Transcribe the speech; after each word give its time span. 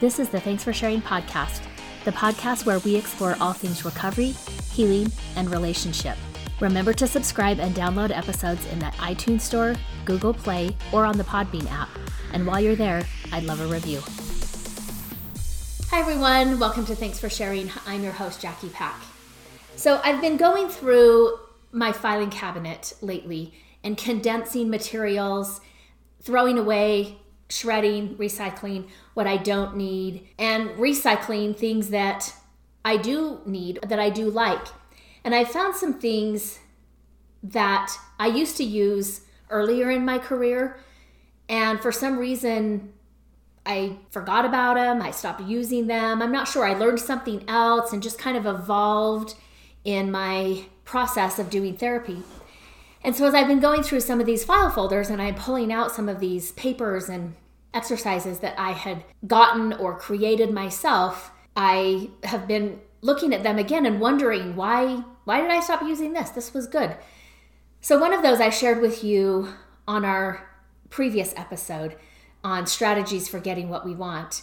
This 0.00 0.18
is 0.18 0.28
the 0.28 0.40
Thanks 0.40 0.64
for 0.64 0.72
Sharing 0.72 1.02
podcast, 1.02 1.62
the 2.04 2.12
podcast 2.12 2.66
where 2.66 2.78
we 2.80 2.96
explore 2.96 3.36
all 3.40 3.52
things 3.52 3.84
recovery, 3.84 4.34
healing, 4.72 5.10
and 5.36 5.50
relationship. 5.50 6.16
Remember 6.60 6.92
to 6.92 7.06
subscribe 7.06 7.60
and 7.60 7.74
download 7.74 8.16
episodes 8.16 8.66
in 8.66 8.78
the 8.78 8.86
iTunes 8.98 9.42
Store, 9.42 9.74
Google 10.04 10.34
Play, 10.34 10.76
or 10.92 11.04
on 11.04 11.18
the 11.18 11.24
Podbean 11.24 11.70
app. 11.70 11.88
And 12.32 12.46
while 12.46 12.60
you're 12.60 12.76
there, 12.76 13.04
I'd 13.32 13.44
love 13.44 13.60
a 13.60 13.66
review. 13.66 14.00
Hi, 15.90 16.00
everyone. 16.00 16.58
Welcome 16.58 16.84
to 16.86 16.94
Thanks 16.94 17.18
for 17.18 17.30
Sharing. 17.30 17.70
I'm 17.86 18.02
your 18.02 18.12
host, 18.12 18.40
Jackie 18.40 18.68
Pack. 18.68 19.00
So, 19.76 20.00
I've 20.04 20.20
been 20.20 20.36
going 20.36 20.68
through 20.68 21.38
my 21.72 21.92
filing 21.92 22.30
cabinet 22.30 22.92
lately 23.00 23.54
and 23.84 23.96
condensing 23.96 24.70
materials, 24.70 25.60
throwing 26.20 26.58
away, 26.58 27.18
shredding, 27.50 28.16
recycling 28.16 28.88
what 29.14 29.26
I 29.26 29.36
don't 29.36 29.76
need, 29.76 30.28
and 30.38 30.70
recycling 30.70 31.56
things 31.56 31.90
that 31.90 32.34
I 32.84 32.96
do 32.96 33.40
need, 33.46 33.80
that 33.82 33.98
I 33.98 34.10
do 34.10 34.30
like. 34.30 34.66
And 35.24 35.34
I 35.34 35.44
found 35.44 35.74
some 35.74 35.94
things 35.98 36.58
that 37.42 37.92
I 38.18 38.26
used 38.26 38.56
to 38.58 38.64
use 38.64 39.22
earlier 39.50 39.90
in 39.90 40.04
my 40.04 40.18
career, 40.18 40.78
and 41.48 41.80
for 41.80 41.92
some 41.92 42.18
reason, 42.18 42.92
I 43.64 43.98
forgot 44.10 44.44
about 44.46 44.74
them. 44.74 45.02
I 45.02 45.10
stopped 45.10 45.42
using 45.42 45.86
them. 45.86 46.22
I'm 46.22 46.32
not 46.32 46.48
sure. 46.48 46.64
I 46.64 46.74
learned 46.74 47.00
something 47.00 47.44
else 47.48 47.92
and 47.92 48.02
just 48.02 48.18
kind 48.18 48.36
of 48.36 48.46
evolved 48.46 49.34
in 49.84 50.10
my 50.10 50.64
process 50.84 51.38
of 51.38 51.50
doing 51.50 51.76
therapy. 51.76 52.22
And 53.08 53.16
so, 53.16 53.24
as 53.24 53.32
I've 53.32 53.48
been 53.48 53.58
going 53.58 53.82
through 53.82 54.00
some 54.00 54.20
of 54.20 54.26
these 54.26 54.44
file 54.44 54.68
folders 54.68 55.08
and 55.08 55.22
I'm 55.22 55.34
pulling 55.34 55.72
out 55.72 55.92
some 55.92 56.10
of 56.10 56.20
these 56.20 56.52
papers 56.52 57.08
and 57.08 57.36
exercises 57.72 58.40
that 58.40 58.54
I 58.60 58.72
had 58.72 59.02
gotten 59.26 59.72
or 59.72 59.98
created 59.98 60.52
myself, 60.52 61.30
I 61.56 62.10
have 62.24 62.46
been 62.46 62.80
looking 63.00 63.32
at 63.32 63.42
them 63.42 63.58
again 63.58 63.86
and 63.86 63.98
wondering 63.98 64.56
why 64.56 65.04
why 65.24 65.40
did 65.40 65.50
I 65.50 65.60
stop 65.60 65.80
using 65.80 66.12
this? 66.12 66.28
This 66.28 66.52
was 66.52 66.66
good. 66.66 66.98
So 67.80 67.98
one 67.98 68.12
of 68.12 68.22
those 68.22 68.42
I 68.42 68.50
shared 68.50 68.82
with 68.82 69.02
you 69.02 69.54
on 69.86 70.04
our 70.04 70.46
previous 70.90 71.32
episode 71.34 71.96
on 72.44 72.66
strategies 72.66 73.26
for 73.26 73.40
getting 73.40 73.70
what 73.70 73.86
we 73.86 73.94
want. 73.94 74.42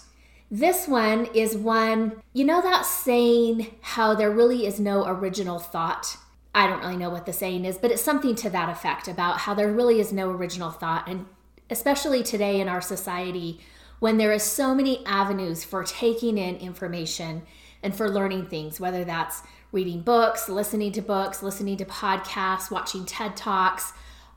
This 0.50 0.88
one 0.88 1.28
is 1.36 1.56
one, 1.56 2.20
you 2.34 2.44
know 2.44 2.64
that 2.64 2.88
saying 2.88 3.76
how 3.82 4.16
there 4.16 4.32
really 4.32 4.66
is 4.66 4.80
no 4.80 5.06
original 5.06 5.60
thought 5.60 6.18
I 6.56 6.68
don't 6.68 6.80
really 6.80 6.96
know 6.96 7.10
what 7.10 7.26
the 7.26 7.34
saying 7.34 7.66
is, 7.66 7.78
but 7.78 7.92
it's 7.92 8.02
something 8.02 8.34
to 8.36 8.50
that 8.50 8.70
effect 8.70 9.10
about 9.10 9.40
how 9.40 9.54
there 9.54 9.72
really 9.72 10.00
is 10.00 10.14
no 10.14 10.32
original 10.32 10.72
thought. 10.72 11.06
And 11.06 11.26
especially 11.70 12.24
today 12.24 12.62
in 12.62 12.70
our 12.70 12.80
society, 12.80 13.60
when 14.00 14.18
there 14.18 14.32
is 14.32 14.42
so 14.42 14.74
many 14.74 15.06
avenues 15.06 15.66
for 15.66 15.84
taking 15.84 16.38
in 16.38 16.56
information 16.56 17.44
and 17.84 17.94
for 17.94 18.10
learning 18.10 18.46
things, 18.46 18.80
whether 18.80 19.04
that's 19.04 19.42
reading 19.74 20.02
books, 20.02 20.48
listening 20.48 20.94
to 20.94 21.02
books, 21.02 21.44
listening 21.44 21.76
to 21.76 21.86
podcasts, 21.86 22.72
watching 22.72 23.06
TED 23.06 23.36
Talks, 23.36 23.92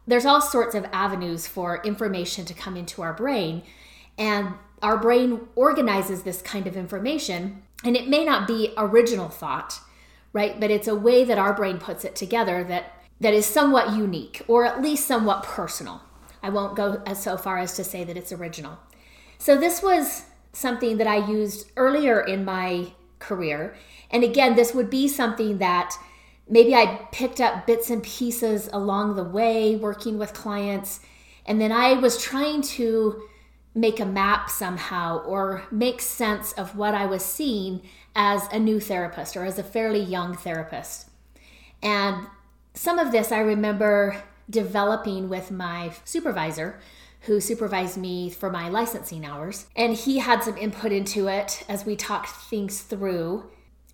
there's 0.05 0.27
all 0.27 0.41
sorts 0.41 0.75
of 0.75 0.87
avenues 0.93 1.47
for 1.47 1.81
information 1.85 2.45
to 2.47 2.55
come 2.55 2.77
into 2.77 3.01
our 3.01 3.13
brain. 3.13 3.63
And 4.19 4.55
our 4.83 4.97
brain 4.97 5.43
organizes 5.55 6.25
this 6.25 6.43
kind 6.43 6.67
of 6.67 6.77
information, 6.77 7.63
and 7.85 7.97
it 7.97 8.09
may 8.09 8.25
not 8.25 8.49
be 8.49 8.75
original 8.77 9.29
thought 9.29 9.79
right? 10.33 10.59
But 10.59 10.71
it's 10.71 10.89
a 10.89 10.95
way 10.95 11.25
that 11.25 11.39
our 11.39 11.53
brain 11.53 11.79
puts 11.79 12.05
it 12.05 12.17
together 12.17 12.65
that 12.65 12.93
that 13.21 13.35
is 13.35 13.47
somewhat 13.47 13.97
unique 13.97 14.43
or 14.47 14.65
at 14.65 14.81
least 14.81 15.07
somewhat 15.07 15.43
personal. 15.43 16.03
I 16.43 16.51
won't 16.51 16.77
go 16.77 17.03
as 17.05 17.23
so 17.23 17.37
far 17.37 17.59
as 17.59 17.75
to 17.77 17.85
say 17.85 18.05
that 18.05 18.17
it's 18.17 18.33
original. 18.33 18.79
So 19.39 19.57
this 19.57 19.83
was 19.83 20.25
something 20.53 20.99
that 20.99 21.07
I 21.07 21.29
used 21.29 21.71
earlier 21.77 22.21
in 22.21 22.45
my 22.45 22.93
career. 23.19 23.75
And 24.11 24.23
again, 24.23 24.55
this 24.55 24.75
would 24.75 24.91
be 24.91 25.09
something 25.09 25.59
that 25.59 25.95
maybe 26.49 26.75
I 26.75 27.07
picked 27.13 27.41
up 27.41 27.67
bits 27.67 27.91
and 27.91 28.03
pieces 28.03 28.69
along 28.73 29.17
the 29.17 29.25
way 29.25 29.77
working 29.77 30.19
with 30.19 30.33
clients. 30.33 31.01
And 31.45 31.61
then 31.61 31.73
I 31.73 31.95
was 31.95 32.23
trying 32.23 32.63
to 32.63 33.23
make 33.75 34.01
a 34.01 34.07
map 34.07 34.51
somehow 34.51 35.19
or 35.25 35.65
make 35.71 36.01
sense 36.01 36.53
of 36.53 36.77
what 36.77 36.95
I 36.95 37.07
was 37.07 37.25
seeing 37.25 37.83
as 38.19 38.49
a 38.53 38.59
new 38.59 38.81
therapist 38.81 39.37
or 39.37 39.45
as 39.45 39.61
a 39.61 39.63
fairly 39.63 40.03
young 40.03 40.37
therapist. 40.37 41.09
And 41.81 42.27
some 42.75 42.99
of 42.99 43.13
this 43.13 43.31
I 43.31 43.39
remember 43.39 44.25
developing 44.51 45.29
with 45.29 45.53
my 45.53 45.93
supervisor 46.05 46.81
who 47.23 47.41
supervised 47.41 47.97
me 47.97 48.29
for 48.29 48.51
my 48.51 48.69
licensing 48.69 49.25
hours. 49.25 49.67
And 49.77 49.95
he 49.95 50.19
had 50.19 50.43
some 50.43 50.57
input 50.57 50.91
into 50.91 51.29
it 51.29 51.65
as 51.69 51.87
we 51.87 51.95
talked 51.95 52.29
things 52.29 52.81
through. 52.83 53.51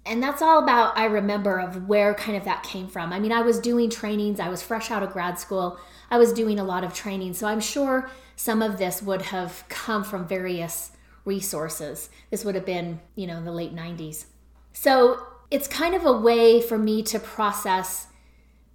And 0.07 0.23
that's 0.23 0.41
all 0.41 0.63
about, 0.63 0.97
I 0.97 1.05
remember, 1.05 1.59
of 1.59 1.87
where 1.87 2.15
kind 2.15 2.37
of 2.37 2.45
that 2.45 2.63
came 2.63 2.89
from. 2.89 3.13
I 3.13 3.21
mean, 3.21 3.33
I 3.33 3.43
was 3.43 3.59
doing 3.59 3.91
trainings, 3.91 4.41
I 4.41 4.49
was 4.49 4.63
fresh 4.63 4.91
out 4.91 5.03
of 5.03 5.13
grad 5.13 5.39
school, 5.39 5.79
I 6.11 6.17
was 6.17 6.33
doing 6.33 6.59
a 6.59 6.65
lot 6.65 6.85
of 6.85 6.95
training. 6.95 7.35
So 7.35 7.47
I'm 7.47 7.61
sure 7.61 8.11
some 8.37 8.63
of 8.63 8.79
this 8.79 9.03
would 9.03 9.23
have 9.23 9.65
come 9.69 10.03
from 10.03 10.27
various 10.27 10.93
resources. 11.25 12.11
This 12.31 12.45
would 12.45 12.55
have 12.55 12.67
been, 12.67 13.01
you 13.15 13.27
know, 13.27 13.37
in 13.37 13.45
the 13.45 13.53
late 13.53 13.75
90s. 13.75 14.27
So 14.73 15.27
it's 15.51 15.69
kind 15.69 15.95
of 15.95 16.05
a 16.05 16.13
way 16.13 16.61
for 16.61 16.79
me 16.79 17.03
to 17.05 17.19
process 17.19 18.09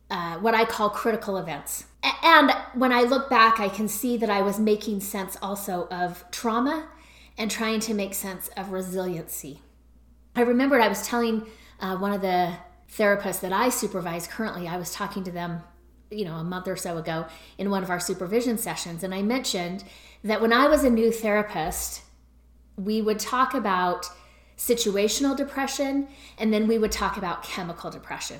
uh, 0.09 0.37
what 0.37 0.55
I 0.55 0.65
call 0.65 0.89
critical 0.89 1.37
events. 1.37 1.85
And 2.23 2.51
when 2.73 2.91
I 2.91 3.01
look 3.01 3.29
back, 3.29 3.59
I 3.59 3.69
can 3.69 3.87
see 3.87 4.17
that 4.17 4.29
I 4.29 4.41
was 4.41 4.59
making 4.59 5.01
sense 5.01 5.37
also 5.41 5.87
of 5.91 6.23
trauma 6.31 6.87
and 7.37 7.51
trying 7.51 7.79
to 7.81 7.93
make 7.93 8.13
sense 8.13 8.49
of 8.57 8.71
resiliency. 8.71 9.61
I 10.35 10.41
remembered 10.41 10.81
I 10.81 10.87
was 10.87 11.05
telling 11.05 11.45
uh, 11.79 11.97
one 11.97 12.13
of 12.13 12.21
the 12.21 12.53
therapists 12.91 13.41
that 13.41 13.53
I 13.53 13.69
supervise 13.69 14.27
currently, 14.27 14.67
I 14.67 14.77
was 14.77 14.93
talking 14.93 15.23
to 15.25 15.31
them, 15.31 15.61
you 16.09 16.25
know, 16.25 16.35
a 16.35 16.43
month 16.43 16.67
or 16.67 16.75
so 16.75 16.97
ago 16.97 17.27
in 17.57 17.69
one 17.69 17.83
of 17.83 17.89
our 17.89 17.99
supervision 17.99 18.57
sessions, 18.57 19.03
and 19.03 19.13
I 19.13 19.21
mentioned 19.21 19.83
that 20.23 20.41
when 20.41 20.51
I 20.51 20.67
was 20.67 20.83
a 20.83 20.89
new 20.89 21.11
therapist, 21.11 22.01
we 22.79 23.01
would 23.01 23.19
talk 23.19 23.53
about 23.53 24.09
situational 24.57 25.35
depression 25.35 26.07
and 26.37 26.53
then 26.53 26.67
we 26.67 26.77
would 26.77 26.91
talk 26.91 27.17
about 27.17 27.43
chemical 27.43 27.89
depression. 27.89 28.37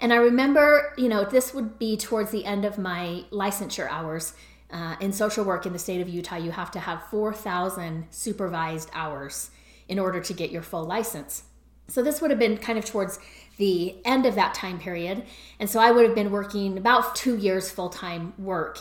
And 0.00 0.12
I 0.12 0.16
remember, 0.16 0.94
you 0.96 1.08
know, 1.08 1.24
this 1.24 1.52
would 1.52 1.78
be 1.78 1.96
towards 1.96 2.30
the 2.30 2.44
end 2.44 2.64
of 2.64 2.78
my 2.78 3.24
licensure 3.30 3.88
hours. 3.88 4.34
Uh, 4.70 4.96
in 5.00 5.12
social 5.12 5.44
work 5.44 5.64
in 5.64 5.72
the 5.72 5.78
state 5.78 6.00
of 6.00 6.08
Utah, 6.08 6.36
you 6.36 6.50
have 6.50 6.70
to 6.72 6.78
have 6.78 7.02
4,000 7.10 8.06
supervised 8.10 8.90
hours 8.92 9.50
in 9.88 9.98
order 9.98 10.20
to 10.20 10.32
get 10.34 10.50
your 10.50 10.62
full 10.62 10.84
license. 10.84 11.44
So 11.88 12.02
this 12.02 12.20
would 12.20 12.30
have 12.30 12.38
been 12.38 12.58
kind 12.58 12.78
of 12.78 12.84
towards 12.84 13.18
the 13.56 13.96
end 14.04 14.26
of 14.26 14.34
that 14.34 14.54
time 14.54 14.78
period. 14.78 15.24
And 15.58 15.70
so 15.70 15.80
I 15.80 15.90
would 15.90 16.04
have 16.04 16.14
been 16.14 16.30
working 16.30 16.76
about 16.76 17.16
two 17.16 17.36
years 17.36 17.70
full 17.70 17.88
time 17.88 18.34
work. 18.38 18.80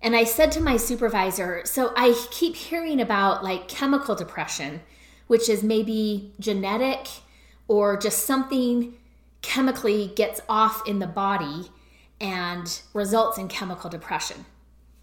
And 0.00 0.14
I 0.14 0.24
said 0.24 0.52
to 0.52 0.60
my 0.60 0.76
supervisor, 0.76 1.62
so 1.64 1.92
I 1.96 2.14
keep 2.30 2.54
hearing 2.54 3.00
about 3.00 3.42
like 3.42 3.68
chemical 3.68 4.14
depression, 4.14 4.80
which 5.26 5.48
is 5.48 5.62
maybe 5.62 6.32
genetic 6.38 7.08
or 7.66 7.96
just 7.96 8.24
something 8.24 8.94
chemically 9.42 10.12
gets 10.14 10.40
off 10.48 10.86
in 10.86 10.98
the 10.98 11.06
body 11.06 11.70
and 12.20 12.80
results 12.94 13.38
in 13.38 13.48
chemical 13.48 13.90
depression. 13.90 14.44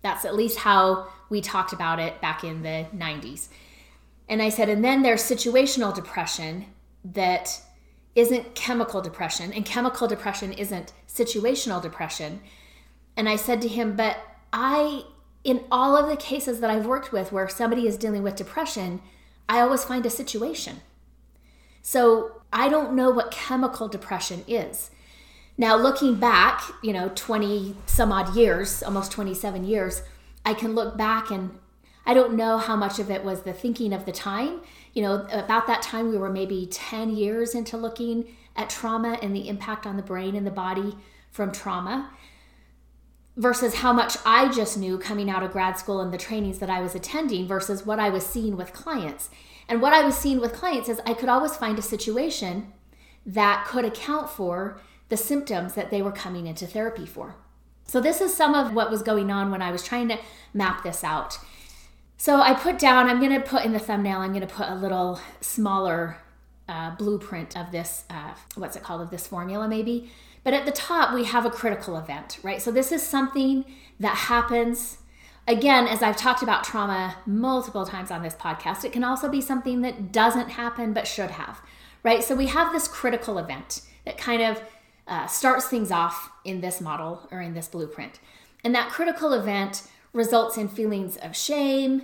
That's 0.01 0.25
at 0.25 0.35
least 0.35 0.59
how 0.59 1.07
we 1.29 1.41
talked 1.41 1.73
about 1.73 2.00
it 2.00 2.22
back 2.22 2.44
in 2.44 2.61
the 2.61 2.85
90s. 2.95 3.47
And 4.28 4.41
I 4.41 4.50
said, 4.50 4.69
and 4.69 4.84
then 4.84 5.01
there's 5.01 5.22
situational 5.22 5.94
depression 5.94 6.66
that 7.03 7.61
isn't 8.16 8.55
chemical 8.55 9.01
depression, 9.01 9.51
and 9.53 9.66
chemical 9.66 10.07
depression 10.07 10.53
isn't 10.53 10.94
situational 11.07 11.81
depression. 11.81 12.41
And 13.17 13.28
I 13.28 13.35
said 13.35 13.61
to 13.61 13.67
him, 13.67 13.95
but 13.95 14.17
I, 14.55 15.03
in 15.43 15.66
all 15.69 15.97
of 15.97 16.07
the 16.07 16.16
cases 16.16 16.61
that 16.61 16.69
I've 16.69 16.85
worked 16.85 17.11
with 17.11 17.33
where 17.33 17.49
somebody 17.49 17.87
is 17.87 17.97
dealing 17.97 18.23
with 18.23 18.37
depression, 18.37 19.02
I 19.49 19.59
always 19.59 19.84
find 19.84 20.05
a 20.05 20.09
situation. 20.09 20.78
So 21.81 22.41
I 22.53 22.69
don't 22.69 22.96
know 22.96 23.11
what 23.11 23.31
chemical 23.31 23.90
depression 23.90 24.46
is. 24.47 24.91
Now, 25.57 25.75
looking 25.75 26.16
back, 26.16 26.61
you 26.81 26.93
know, 26.93 27.11
20 27.16 27.75
some 27.85 28.13
odd 28.13 28.34
years, 28.34 28.81
almost 28.81 29.11
27 29.11 29.66
years, 29.66 30.03
I 30.46 30.53
can 30.53 30.73
look 30.73 30.97
back 30.97 31.29
and 31.31 31.59
I 32.05 32.13
don't 32.13 32.35
know 32.35 32.57
how 32.57 32.78
much 32.78 32.97
of 32.97 33.11
it 33.11 33.25
was 33.25 33.41
the 33.41 33.53
thinking 33.53 33.91
of 33.91 34.05
the 34.05 34.11
time. 34.13 34.61
You 34.93 35.02
know, 35.02 35.28
about 35.31 35.67
that 35.67 35.81
time, 35.81 36.09
we 36.09 36.17
were 36.17 36.29
maybe 36.29 36.66
10 36.66 37.16
years 37.16 37.53
into 37.53 37.75
looking 37.75 38.35
at 38.55 38.69
trauma 38.69 39.19
and 39.22 39.35
the 39.35 39.49
impact 39.49 39.85
on 39.85 39.97
the 39.97 40.03
brain 40.03 40.34
and 40.34 40.47
the 40.47 40.52
body 40.52 40.96
from 41.29 41.52
trauma 41.52 42.11
versus 43.37 43.76
how 43.76 43.91
much 43.91 44.17
I 44.26 44.52
just 44.52 44.78
knew 44.78 44.97
coming 44.97 45.29
out 45.29 45.43
of 45.43 45.52
grad 45.52 45.78
school 45.78 45.99
and 45.99 46.14
the 46.14 46.17
trainings 46.17 46.59
that 46.59 46.70
I 46.70 46.82
was 46.82 46.96
attending 46.96 47.47
versus 47.47 47.85
what 47.85 47.99
I 47.99 48.09
was 48.09 48.26
seeing 48.26 48.55
with 48.55 48.73
clients. 48.73 49.29
And 49.67 49.82
what 49.82 49.93
I 49.93 50.03
was 50.03 50.16
seeing 50.17 50.40
with 50.40 50.53
clients 50.53 50.90
is 50.90 51.02
I 51.05 51.14
could 51.14 51.29
always 51.29 51.55
find 51.55 51.78
a 51.78 51.84
situation 51.84 52.72
that 53.26 53.66
could 53.67 53.84
account 53.84 54.29
for 54.29 54.79
the 55.09 55.17
symptoms 55.17 55.73
that 55.73 55.91
they 55.91 56.02
were 56.02 56.11
coming 56.11 56.47
into 56.47 56.66
therapy 56.66 57.05
for. 57.05 57.35
So, 57.87 58.02
this 58.02 58.20
is 58.20 58.35
some 58.35 58.55
of 58.55 58.73
what 58.73 58.90
was 58.90 59.03
going 59.03 59.29
on 59.29 59.52
when 59.52 59.61
I 59.61 59.72
was 59.72 59.84
trying 59.84 60.08
to 60.09 60.17
map 60.53 60.84
this 60.84 61.03
out. 61.03 61.38
So 62.17 62.41
I 62.41 62.53
put 62.53 62.79
down, 62.79 63.08
I'm 63.08 63.20
going 63.20 63.34
to 63.34 63.46
put 63.46 63.66
in 63.66 63.73
the 63.73 63.79
thumbnail, 63.79 64.20
I'm 64.20 64.31
going 64.31 64.47
to 64.47 64.53
put 64.53 64.70
a 64.70 64.76
little 64.76 65.20
smaller 65.41 66.17
uh, 66.67 66.96
blueprint 66.96 67.58
of 67.58 67.72
this, 67.72 68.05
uh, 68.09 68.34
what's 68.55 68.76
it 68.76 68.84
called, 68.84 69.02
of 69.02 69.09
this 69.09 69.28
formula 69.28 69.67
maybe. 69.67 70.09
But 70.45 70.53
at 70.53 70.65
the 70.65 70.71
top, 70.71 71.11
we 71.11 71.23
have 71.23 71.43
a 71.43 71.49
critical 71.49 71.97
event, 71.97 72.37
right? 72.43 72.61
So 72.61 72.71
this 72.71 72.91
is 72.91 73.01
something 73.01 73.65
that 73.99 74.15
happens. 74.15 74.99
Again, 75.47 75.87
as 75.87 76.03
I've 76.03 76.15
talked 76.15 76.43
about 76.43 76.63
trauma 76.63 77.15
multiple 77.25 77.83
times 77.83 78.11
on 78.11 78.21
this 78.21 78.35
podcast, 78.35 78.85
it 78.85 78.93
can 78.93 79.03
also 79.03 79.27
be 79.27 79.41
something 79.41 79.81
that 79.81 80.11
doesn't 80.11 80.49
happen 80.49 80.93
but 80.93 81.07
should 81.07 81.31
have, 81.31 81.61
right? 82.03 82.23
So 82.23 82.35
we 82.35 82.45
have 82.45 82.71
this 82.71 82.87
critical 82.87 83.39
event 83.39 83.81
that 84.05 84.19
kind 84.19 84.43
of 84.43 84.61
uh, 85.07 85.25
starts 85.25 85.65
things 85.65 85.89
off 85.89 86.29
in 86.43 86.61
this 86.61 86.79
model 86.79 87.27
or 87.31 87.41
in 87.41 87.55
this 87.55 87.67
blueprint. 87.67 88.19
And 88.63 88.75
that 88.75 88.91
critical 88.91 89.33
event 89.33 89.81
results 90.13 90.57
in 90.57 90.67
feelings 90.67 91.17
of 91.17 91.35
shame, 91.35 92.03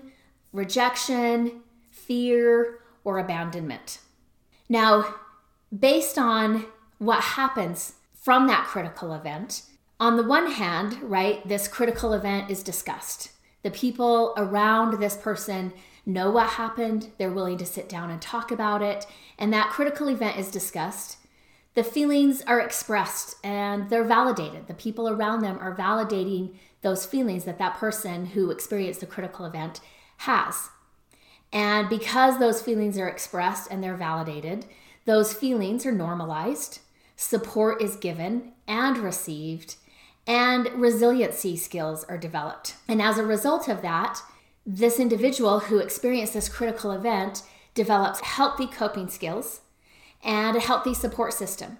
rejection, 0.51 1.61
fear, 1.91 2.79
or 3.03 3.19
abandonment. 3.19 3.99
Now, 4.67 5.13
based 5.77 6.17
on 6.17 6.65
what 6.97 7.21
happens 7.21 7.93
from 8.21 8.45
that 8.47 8.67
critical 8.67 9.13
event, 9.13 9.63
on 9.99 10.15
the 10.15 10.23
one 10.23 10.51
hand, 10.51 10.97
right, 11.01 11.45
this 11.47 11.67
critical 11.67 12.13
event 12.13 12.51
is 12.51 12.61
discussed. 12.61 13.31
The 13.63 13.71
people 13.71 14.33
around 14.37 14.99
this 14.99 15.17
person 15.17 15.73
know 16.05 16.29
what 16.29 16.49
happened, 16.49 17.09
they're 17.17 17.31
willing 17.31 17.57
to 17.57 17.65
sit 17.65 17.89
down 17.89 18.11
and 18.11 18.21
talk 18.21 18.51
about 18.51 18.83
it, 18.83 19.07
and 19.39 19.51
that 19.51 19.71
critical 19.71 20.07
event 20.07 20.37
is 20.37 20.51
discussed. 20.51 21.17
The 21.73 21.83
feelings 21.83 22.43
are 22.43 22.59
expressed 22.59 23.37
and 23.43 23.89
they're 23.89 24.03
validated. 24.03 24.67
The 24.67 24.73
people 24.75 25.09
around 25.09 25.41
them 25.41 25.57
are 25.59 25.75
validating 25.75 26.55
those 26.81 27.05
feelings 27.05 27.45
that 27.45 27.57
that 27.57 27.77
person 27.77 28.27
who 28.27 28.51
experienced 28.51 28.99
the 28.99 29.05
critical 29.07 29.45
event 29.45 29.79
has. 30.17 30.69
And 31.51 31.89
because 31.89 32.39
those 32.39 32.61
feelings 32.61 32.97
are 32.99 33.07
expressed 33.07 33.71
and 33.71 33.83
they're 33.83 33.95
validated, 33.95 34.65
those 35.05 35.33
feelings 35.33 35.85
are 35.85 35.91
normalized, 35.91 36.79
support 37.15 37.81
is 37.81 37.95
given 37.95 38.53
and 38.67 38.97
received, 38.97 39.75
and 40.27 40.67
resiliency 40.73 41.57
skills 41.57 42.03
are 42.05 42.17
developed. 42.17 42.75
And 42.87 43.01
as 43.01 43.17
a 43.17 43.25
result 43.25 43.67
of 43.67 43.81
that, 43.81 44.21
this 44.65 44.99
individual 44.99 45.59
who 45.59 45.79
experienced 45.79 46.33
this 46.33 46.49
critical 46.49 46.91
event 46.91 47.43
develops 47.73 48.19
healthy 48.21 48.67
coping 48.67 49.09
skills 49.09 49.61
and 50.23 50.55
a 50.55 50.59
healthy 50.59 50.93
support 50.93 51.33
system. 51.33 51.77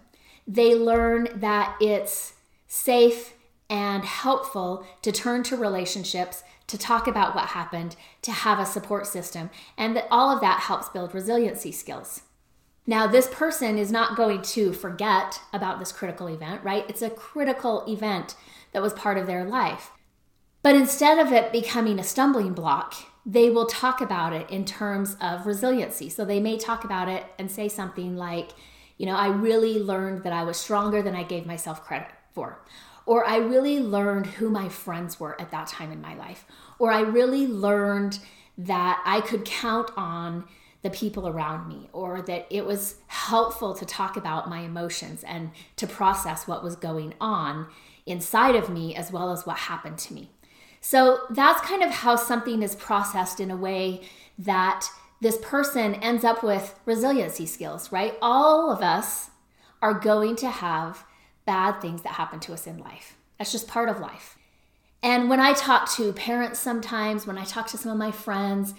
They 0.48 0.74
learn 0.74 1.28
that 1.36 1.78
it's 1.80 2.34
safe 2.68 3.34
and 3.70 4.04
helpful 4.04 4.86
to 5.02 5.12
turn 5.12 5.44
to 5.44 5.56
relationships, 5.56 6.44
to 6.68 6.78
talk 6.78 7.08
about 7.08 7.36
what 7.36 7.50
happened, 7.50 7.96
to 8.22 8.32
have 8.32 8.60
a 8.60 8.66
support 8.66 9.08
system, 9.08 9.50
and 9.78 9.96
that 9.96 10.08
all 10.10 10.30
of 10.30 10.42
that 10.42 10.62
helps 10.62 10.90
build 10.90 11.14
resiliency 11.14 11.72
skills. 11.72 12.24
Now, 12.88 13.08
this 13.08 13.28
person 13.28 13.78
is 13.78 13.92
not 13.92 14.18
going 14.18 14.42
to 14.42 14.74
forget 14.74 15.40
about 15.54 15.80
this 15.80 15.92
critical 15.92 16.28
event, 16.28 16.64
right? 16.64 16.86
It's 16.90 17.02
a 17.02 17.10
critical 17.10 17.86
event 17.88 18.36
that 18.74 18.82
was 18.82 18.94
part 18.94 19.18
of 19.18 19.28
their 19.28 19.46
life. 19.46 19.92
But 20.64 20.76
instead 20.76 21.20
of 21.20 21.32
it 21.32 21.52
becoming 21.52 22.00
a 22.00 22.04
stumbling 22.04 22.54
block, 22.54 22.96
they 23.26 23.50
will 23.50 23.68
talk 23.68 24.02
about 24.02 24.34
it 24.34 24.50
in 24.50 24.66
terms 24.66 25.16
of 25.22 25.46
resiliency. 25.46 26.10
So 26.10 26.26
they 26.26 26.40
may 26.40 26.58
talk 26.58 26.84
about 26.84 27.08
it 27.08 27.24
and 27.38 27.52
say 27.52 27.68
something 27.68 28.16
like, 28.16 28.50
you 28.98 29.06
know, 29.06 29.16
I 29.16 29.28
really 29.28 29.80
learned 29.80 30.24
that 30.24 30.34
I 30.34 30.44
was 30.44 30.58
stronger 30.58 31.02
than 31.02 31.16
I 31.16 31.24
gave 31.24 31.46
myself 31.46 31.84
credit 31.84 32.10
for. 32.34 32.64
Or 33.06 33.26
I 33.26 33.38
really 33.38 33.80
learned 33.80 34.26
who 34.26 34.50
my 34.50 34.70
friends 34.70 35.20
were 35.20 35.40
at 35.40 35.52
that 35.52 35.68
time 35.68 35.92
in 35.92 36.02
my 36.02 36.16
life. 36.16 36.46
Or 36.80 36.92
I 36.92 37.02
really 37.02 37.48
learned 37.48 38.20
that 38.58 39.02
I 39.06 39.22
could 39.22 39.46
count 39.46 39.92
on 39.98 40.46
the 40.82 40.90
people 40.90 41.28
around 41.28 41.68
me, 41.68 41.90
or 41.94 42.22
that 42.24 42.48
it 42.50 42.66
was 42.66 42.96
helpful 43.08 43.74
to 43.76 43.86
talk 43.86 44.18
about 44.18 44.50
my 44.50 44.62
emotions 44.62 45.24
and 45.24 45.52
to 45.76 45.86
process 45.86 46.48
what 46.48 46.64
was 46.64 46.76
going 46.76 47.14
on 47.22 47.68
inside 48.06 48.56
of 48.56 48.70
me 48.70 48.96
as 48.96 49.12
well 49.12 49.32
as 49.32 49.46
what 49.46 49.58
happened 49.58 49.98
to 50.00 50.14
me. 50.14 50.32
So 50.80 51.20
that's 51.30 51.62
kind 51.62 51.84
of 51.84 51.92
how 51.92 52.16
something 52.16 52.64
is 52.64 52.76
processed 52.76 53.40
in 53.40 53.52
a 53.52 53.56
way 53.56 54.02
that 54.40 54.88
this 55.22 55.38
person 55.38 55.94
ends 55.96 56.24
up 56.24 56.44
with 56.44 56.80
resiliency 56.86 57.46
skills, 57.46 57.92
right? 57.92 58.16
All 58.20 58.72
of 58.72 58.82
us 58.82 59.30
are 59.84 59.94
going 59.94 60.36
to 60.38 60.50
have 60.50 61.06
bad 61.46 61.80
things 61.80 62.02
that 62.02 62.14
happen 62.14 62.40
to 62.40 62.54
us 62.54 62.66
in 62.66 62.80
life. 62.80 63.18
That's 63.38 63.52
just 63.52 63.68
part 63.68 63.90
of 63.90 64.00
life. 64.00 64.38
And 65.04 65.30
when 65.30 65.40
I 65.40 65.54
talk 65.54 65.92
to 65.94 66.14
parents 66.14 66.60
sometimes, 66.60 67.28
when 67.28 67.38
I 67.38 67.44
talk 67.44 67.68
to 67.68 67.78
some 67.78 67.92
of 67.92 67.98
my 67.98 68.12
friends, 68.12 68.74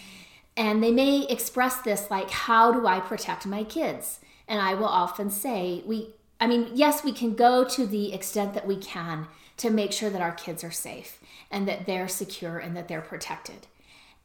and 0.57 0.83
they 0.83 0.91
may 0.91 1.27
express 1.29 1.79
this 1.79 2.11
like, 2.11 2.31
How 2.31 2.73
do 2.73 2.87
I 2.87 3.01
protect 3.01 3.47
my 3.47 3.65
kids? 3.65 4.21
And 4.49 4.61
I 4.61 4.75
will 4.75 4.87
often 4.87 5.31
say, 5.31 5.83
We, 5.87 6.11
I 6.41 6.47
mean, 6.47 6.71
yes, 6.75 7.05
we 7.05 7.13
can 7.13 7.35
go 7.35 7.65
to 7.65 7.87
the 7.87 8.13
extent 8.13 8.55
that 8.55 8.67
we 8.67 8.77
can 8.77 9.29
to 9.59 9.71
make 9.71 9.93
sure 9.93 10.11
that 10.11 10.21
our 10.23 10.33
kids 10.33 10.65
are 10.65 10.71
safe 10.71 11.21
and 11.51 11.69
that 11.69 11.87
they're 11.87 12.09
secure 12.09 12.59
and 12.59 12.77
that 12.77 12.89
they're 12.89 13.01
protected. 13.01 13.67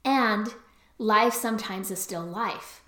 And 0.04 0.54
life 0.98 1.34
sometimes 1.34 1.92
is 1.92 2.02
still 2.02 2.24
life. 2.24 2.82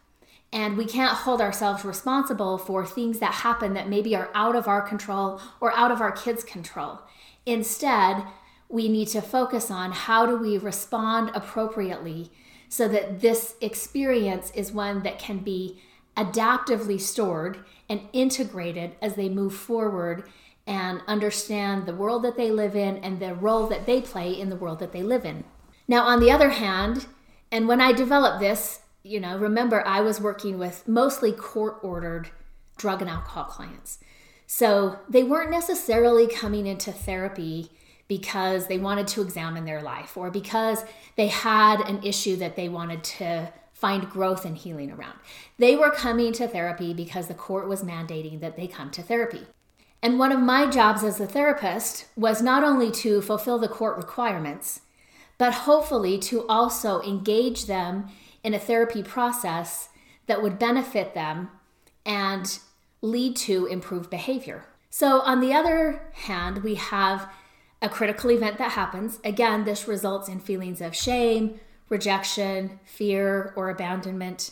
And 0.51 0.77
we 0.77 0.85
can't 0.85 1.15
hold 1.15 1.41
ourselves 1.41 1.85
responsible 1.85 2.57
for 2.57 2.85
things 2.85 3.19
that 3.19 3.33
happen 3.35 3.73
that 3.75 3.87
maybe 3.87 4.15
are 4.15 4.31
out 4.33 4.55
of 4.55 4.67
our 4.67 4.81
control 4.81 5.39
or 5.61 5.71
out 5.73 5.91
of 5.91 6.01
our 6.01 6.11
kids' 6.11 6.43
control. 6.43 7.01
Instead, 7.45 8.23
we 8.67 8.89
need 8.89 9.09
to 9.09 9.21
focus 9.21 9.69
on 9.69 9.91
how 9.91 10.25
do 10.25 10.35
we 10.35 10.57
respond 10.57 11.31
appropriately 11.35 12.31
so 12.69 12.87
that 12.87 13.19
this 13.19 13.55
experience 13.59 14.51
is 14.51 14.71
one 14.71 15.03
that 15.03 15.19
can 15.19 15.39
be 15.39 15.81
adaptively 16.15 16.99
stored 16.99 17.59
and 17.89 18.01
integrated 18.13 18.95
as 19.01 19.15
they 19.15 19.27
move 19.27 19.53
forward 19.53 20.23
and 20.67 21.01
understand 21.07 21.85
the 21.85 21.95
world 21.95 22.23
that 22.23 22.37
they 22.37 22.51
live 22.51 22.75
in 22.75 22.97
and 22.97 23.19
the 23.19 23.33
role 23.33 23.67
that 23.67 23.87
they 23.87 23.99
play 23.99 24.31
in 24.31 24.49
the 24.49 24.55
world 24.55 24.79
that 24.79 24.91
they 24.91 25.01
live 25.01 25.25
in. 25.25 25.43
Now, 25.87 26.03
on 26.03 26.19
the 26.19 26.31
other 26.31 26.49
hand, 26.49 27.07
and 27.51 27.67
when 27.67 27.81
I 27.81 27.91
developed 27.91 28.39
this, 28.39 28.81
you 29.01 29.19
know, 29.19 29.37
remember 29.37 29.85
I 29.87 30.01
was 30.01 30.21
working 30.21 30.59
with 30.59 30.87
mostly 30.87 31.31
court 31.31 31.77
ordered 31.81 32.29
drug 32.77 33.01
and 33.01 33.09
alcohol 33.09 33.45
clients. 33.45 33.97
So 34.45 34.99
they 35.09 35.23
weren't 35.23 35.51
necessarily 35.51 36.27
coming 36.27 36.67
into 36.67 36.91
therapy 36.91 37.71
because 38.09 38.67
they 38.67 38.77
wanted 38.77 39.07
to 39.07 39.21
examine 39.21 39.63
their 39.63 39.81
life 39.81 40.17
or 40.17 40.29
because 40.29 40.83
they 41.15 41.27
had 41.27 41.79
an 41.81 42.03
issue 42.03 42.35
that 42.35 42.57
they 42.57 42.67
wanted 42.67 43.03
to 43.05 43.53
find 43.71 44.09
growth 44.09 44.43
and 44.43 44.57
healing 44.57 44.91
around. 44.91 45.17
They 45.57 45.77
were 45.77 45.91
coming 45.91 46.33
to 46.33 46.47
therapy 46.47 46.93
because 46.93 47.27
the 47.27 47.33
court 47.33 47.69
was 47.69 47.83
mandating 47.83 48.41
that 48.41 48.57
they 48.57 48.67
come 48.67 48.91
to 48.91 49.03
therapy. 49.03 49.45
And 50.01 50.17
one 50.17 50.31
of 50.31 50.39
my 50.39 50.69
jobs 50.69 51.03
as 51.03 51.19
a 51.19 51.27
therapist 51.27 52.07
was 52.17 52.41
not 52.41 52.63
only 52.63 52.91
to 52.91 53.21
fulfill 53.21 53.59
the 53.59 53.67
court 53.69 53.95
requirements, 53.95 54.81
but 55.37 55.53
hopefully 55.53 56.17
to 56.19 56.47
also 56.47 57.01
engage 57.03 57.67
them 57.67 58.07
in 58.43 58.53
a 58.53 58.59
therapy 58.59 59.03
process 59.03 59.89
that 60.25 60.41
would 60.41 60.57
benefit 60.57 61.13
them 61.13 61.49
and 62.05 62.59
lead 63.01 63.35
to 63.35 63.65
improved 63.67 64.09
behavior. 64.09 64.65
So, 64.89 65.21
on 65.21 65.39
the 65.39 65.53
other 65.53 66.01
hand, 66.13 66.63
we 66.63 66.75
have 66.75 67.29
a 67.81 67.89
critical 67.89 68.31
event 68.31 68.57
that 68.57 68.71
happens. 68.71 69.19
Again, 69.23 69.63
this 69.63 69.87
results 69.87 70.27
in 70.27 70.39
feelings 70.39 70.81
of 70.81 70.95
shame, 70.95 71.59
rejection, 71.87 72.79
fear, 72.85 73.53
or 73.55 73.69
abandonment. 73.69 74.51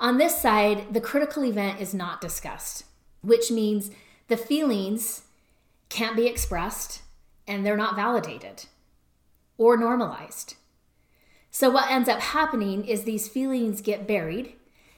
On 0.00 0.18
this 0.18 0.40
side, 0.40 0.92
the 0.92 1.00
critical 1.00 1.44
event 1.44 1.80
is 1.80 1.94
not 1.94 2.20
discussed, 2.20 2.84
which 3.20 3.50
means 3.50 3.90
the 4.28 4.36
feelings 4.36 5.22
can't 5.88 6.16
be 6.16 6.26
expressed 6.26 7.02
and 7.46 7.64
they're 7.64 7.76
not 7.76 7.96
validated 7.96 8.64
or 9.58 9.76
normalized. 9.76 10.54
So, 11.50 11.70
what 11.70 11.90
ends 11.90 12.08
up 12.08 12.20
happening 12.20 12.86
is 12.86 13.02
these 13.02 13.28
feelings 13.28 13.82
get 13.82 14.08
buried, 14.08 14.54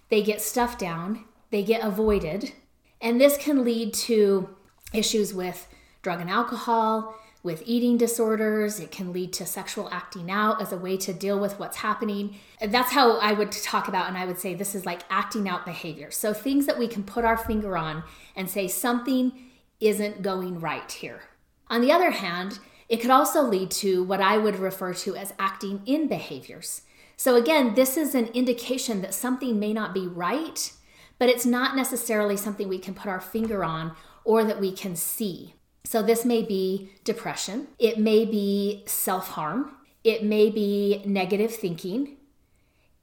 they 0.08 0.22
get 0.22 0.40
stuffed 0.40 0.78
down, 0.78 1.24
they 1.50 1.64
get 1.64 1.84
avoided, 1.84 2.52
and 3.00 3.20
this 3.20 3.36
can 3.36 3.64
lead 3.64 3.92
to 3.94 4.48
issues 4.92 5.34
with 5.34 5.66
drug 6.02 6.20
and 6.20 6.30
alcohol, 6.30 7.16
with 7.44 7.62
eating 7.66 7.96
disorders. 7.96 8.80
It 8.80 8.90
can 8.90 9.12
lead 9.12 9.32
to 9.34 9.46
sexual 9.46 9.88
acting 9.92 10.30
out 10.30 10.60
as 10.60 10.72
a 10.72 10.76
way 10.76 10.96
to 10.96 11.12
deal 11.12 11.38
with 11.38 11.60
what's 11.60 11.76
happening. 11.76 12.36
That's 12.60 12.90
how 12.90 13.18
I 13.18 13.34
would 13.34 13.52
talk 13.52 13.86
about, 13.86 14.08
and 14.08 14.16
I 14.16 14.24
would 14.24 14.40
say 14.40 14.54
this 14.54 14.74
is 14.74 14.84
like 14.84 15.02
acting 15.10 15.48
out 15.48 15.66
behavior. 15.66 16.10
So, 16.10 16.32
things 16.32 16.66
that 16.66 16.78
we 16.78 16.88
can 16.88 17.04
put 17.04 17.24
our 17.24 17.36
finger 17.36 17.76
on 17.76 18.02
and 18.34 18.50
say 18.50 18.66
something 18.66 19.32
isn't 19.78 20.22
going 20.22 20.58
right 20.58 20.90
here. 20.90 21.20
On 21.68 21.82
the 21.82 21.92
other 21.92 22.10
hand, 22.10 22.58
it 22.88 23.00
could 23.00 23.10
also 23.10 23.42
lead 23.42 23.70
to 23.72 24.02
what 24.02 24.20
I 24.20 24.38
would 24.38 24.58
refer 24.58 24.94
to 24.94 25.14
as 25.14 25.34
acting 25.38 25.82
in 25.86 26.08
behaviors. 26.08 26.82
So, 27.16 27.36
again, 27.36 27.74
this 27.74 27.98
is 27.98 28.14
an 28.14 28.26
indication 28.28 29.02
that 29.02 29.14
something 29.14 29.60
may 29.60 29.74
not 29.74 29.92
be 29.92 30.06
right, 30.06 30.72
but 31.18 31.28
it's 31.28 31.46
not 31.46 31.76
necessarily 31.76 32.38
something 32.38 32.68
we 32.68 32.78
can 32.78 32.94
put 32.94 33.10
our 33.10 33.20
finger 33.20 33.62
on 33.62 33.94
or 34.24 34.44
that 34.44 34.60
we 34.60 34.72
can 34.72 34.96
see. 34.96 35.54
So, 35.84 36.02
this 36.02 36.24
may 36.24 36.42
be 36.42 36.90
depression, 37.04 37.68
it 37.78 37.98
may 37.98 38.24
be 38.24 38.84
self 38.86 39.28
harm, 39.28 39.76
it 40.02 40.24
may 40.24 40.50
be 40.50 41.02
negative 41.04 41.54
thinking, 41.54 42.16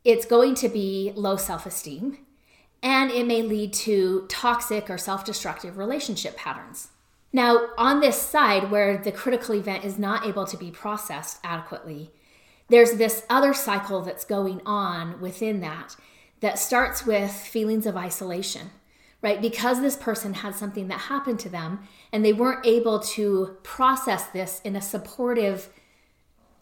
it's 0.03 0.25
going 0.25 0.55
to 0.55 0.69
be 0.69 1.13
low 1.15 1.37
self 1.37 1.65
esteem 1.65 2.17
and 2.83 3.11
it 3.11 3.27
may 3.27 3.41
lead 3.41 3.73
to 3.73 4.25
toxic 4.27 4.89
or 4.89 4.97
self 4.97 5.23
destructive 5.23 5.77
relationship 5.77 6.35
patterns. 6.35 6.89
Now, 7.33 7.69
on 7.77 7.99
this 7.99 8.21
side 8.21 8.71
where 8.71 8.97
the 8.97 9.11
critical 9.11 9.55
event 9.55 9.85
is 9.85 9.97
not 9.97 10.25
able 10.25 10.45
to 10.45 10.57
be 10.57 10.71
processed 10.71 11.39
adequately, 11.43 12.11
there's 12.69 12.93
this 12.93 13.25
other 13.29 13.53
cycle 13.53 14.01
that's 14.01 14.25
going 14.25 14.61
on 14.65 15.21
within 15.21 15.61
that 15.61 15.95
that 16.41 16.59
starts 16.59 17.05
with 17.05 17.31
feelings 17.31 17.85
of 17.85 17.95
isolation, 17.95 18.71
right? 19.21 19.41
Because 19.41 19.81
this 19.81 19.95
person 19.95 20.33
had 20.35 20.55
something 20.55 20.87
that 20.87 20.99
happened 21.01 21.39
to 21.41 21.49
them 21.49 21.87
and 22.11 22.25
they 22.25 22.33
weren't 22.33 22.65
able 22.65 22.99
to 22.99 23.57
process 23.63 24.25
this 24.27 24.61
in 24.63 24.75
a 24.75 24.81
supportive, 24.81 25.69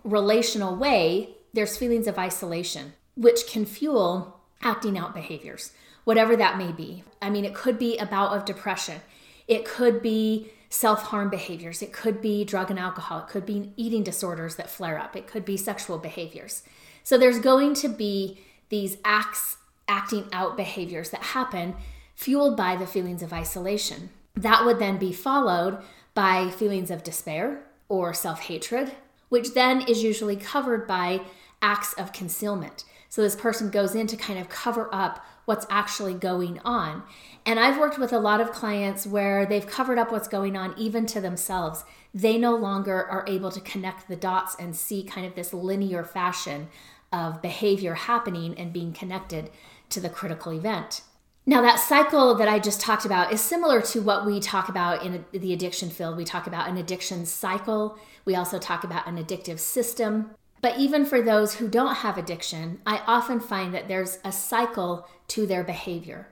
relational 0.04 0.75
way, 0.75 1.36
there's 1.54 1.78
feelings 1.78 2.08
of 2.08 2.18
isolation, 2.18 2.94
which 3.16 3.48
can 3.48 3.66
fuel 3.66 4.39
acting 4.62 4.98
out 4.98 5.13
behaviors 5.13 5.72
whatever 6.10 6.36
that 6.36 6.58
may 6.58 6.72
be. 6.72 7.04
I 7.22 7.30
mean, 7.30 7.46
it 7.46 7.54
could 7.54 7.78
be 7.78 7.96
a 8.00 8.06
bout 8.08 8.36
of 8.36 8.44
depression, 8.44 9.01
it 9.48 9.63
could 9.63 10.01
be 10.01 10.50
self 10.68 11.04
harm 11.04 11.30
behaviors, 11.30 11.84
it 11.84 11.94
could 11.94 12.20
be 12.20 12.44
drug 12.44 12.72
and 12.72 12.80
alcohol, 12.80 13.20
it 13.20 13.28
could 13.28 13.46
be 13.46 13.74
eating 13.75 14.01
disorders 14.01 14.56
that 14.56 14.72
flare 14.72 14.98
up, 14.98 15.16
it 15.16 15.28
could 15.28 15.46
be 15.46 15.56
sexual 15.56 16.00
behaviors. 16.00 16.63
So 17.04 17.16
there's 17.16 17.38
going 17.38 17.75
to 17.75 17.89
be 17.89 18.39
these 18.70 18.98
acts, 19.06 19.58
acting 19.88 20.28
out 20.34 20.58
behaviors 20.58 21.12
that 21.12 21.22
happen 21.22 21.75
fueled 22.20 22.58
by 22.58 22.76
the 22.76 22.86
feelings 22.86 23.24
of 23.24 23.32
isolation. 23.32 24.10
That 24.36 24.66
would 24.66 24.78
then 24.78 24.98
be 24.98 25.14
followed 25.14 25.82
by 26.14 26.50
feelings 26.50 26.92
of 26.92 27.02
despair 27.02 27.64
or 27.88 28.14
self 28.14 28.42
hatred, 28.42 28.92
which 29.30 29.54
then 29.54 29.82
is 29.88 30.04
usually 30.04 30.36
covered 30.36 30.86
by 30.86 31.22
acts 31.62 31.94
of 31.94 32.12
concealment. 32.12 32.84
So 33.08 33.22
this 33.22 33.38
person 33.38 33.72
goes 33.72 33.96
in 33.96 34.06
to 34.08 34.18
kind 34.18 34.38
of 34.38 34.50
cover 34.50 34.90
up 34.94 35.26
what's 35.46 35.66
actually 35.70 36.14
going 36.14 36.60
on. 36.66 37.04
And 37.46 37.58
I've 37.58 37.80
worked 37.80 37.98
with 37.98 38.12
a 38.12 38.20
lot 38.20 38.42
of 38.42 38.52
clients 38.52 39.08
where 39.08 39.46
they've 39.46 39.66
covered 39.66 39.98
up 39.98 40.12
what's 40.12 40.28
going 40.28 40.58
on 40.58 40.78
even 40.78 41.06
to 41.08 41.22
themselves. 41.22 41.86
They 42.14 42.38
no 42.38 42.54
longer 42.54 43.06
are 43.06 43.24
able 43.30 43.50
to 43.52 43.62
connect 43.62 44.10
the 44.10 44.18
dots 44.18 44.58
and 44.60 44.76
see 44.76 45.04
kind 45.04 45.26
of 45.26 45.36
this 45.36 45.54
linear 45.54 46.04
fashion 46.04 46.68
of 47.14 47.42
behavior 47.42 47.94
happening 47.94 48.60
and 48.60 48.74
being 48.74 48.92
connected 48.92 49.52
to 49.92 50.02
the 50.02 50.10
critical 50.10 50.52
event. 50.52 51.02
Now, 51.50 51.63
that 51.63 51.79
cycle 51.79 52.36
that 52.36 52.48
I 52.48 52.60
just 52.60 52.79
talked 52.79 53.06
about 53.06 53.34
is 53.34 53.41
similar 53.41 53.82
to 53.82 54.03
what 54.03 54.24
we 54.24 54.39
talk 54.39 54.70
about 54.70 55.03
in 55.03 55.25
the 55.32 55.51
addiction 55.51 55.89
field. 55.89 56.15
We 56.15 56.24
talk 56.24 56.46
about 56.46 56.70
an 56.70 56.77
addiction 56.77 57.25
cycle, 57.25 57.98
we 58.24 58.36
also 58.36 58.60
talk 58.60 58.84
about 58.84 59.08
an 59.08 59.18
addictive 59.18 59.58
system. 59.58 60.29
But 60.62 60.77
even 60.77 61.08
for 61.08 61.24
those 61.24 61.56
who 61.56 61.68
don't 61.68 61.96
have 61.96 62.20
addiction, 62.20 62.82
I 62.86 63.01
often 63.08 63.39
find 63.39 63.74
that 63.74 63.88
there's 63.88 64.20
a 64.24 64.32
cycle 64.32 65.08
to 65.29 65.48
their 65.48 65.63
behavior. 65.63 66.27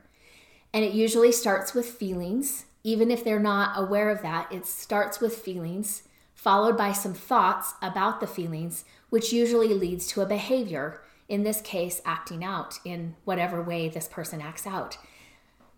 And 0.71 0.85
it 0.85 0.93
usually 0.93 1.31
starts 1.31 1.73
with 1.73 1.87
feelings. 1.87 2.65
Even 2.83 3.09
if 3.09 3.23
they're 3.23 3.39
not 3.39 3.71
aware 3.75 4.11
of 4.11 4.21
that, 4.21 4.53
it 4.53 4.67
starts 4.67 5.19
with 5.19 5.33
feelings, 5.33 6.03
followed 6.35 6.77
by 6.77 6.91
some 6.91 7.15
thoughts 7.15 7.73
about 7.81 8.19
the 8.19 8.27
feelings, 8.27 8.85
which 9.09 9.33
usually 9.33 9.69
leads 9.69 10.05
to 10.09 10.21
a 10.21 10.27
behavior, 10.27 11.01
in 11.27 11.43
this 11.43 11.61
case, 11.61 12.01
acting 12.05 12.43
out 12.43 12.79
in 12.85 13.15
whatever 13.25 13.61
way 13.61 13.89
this 13.89 14.07
person 14.07 14.41
acts 14.41 14.65
out. 14.65 14.97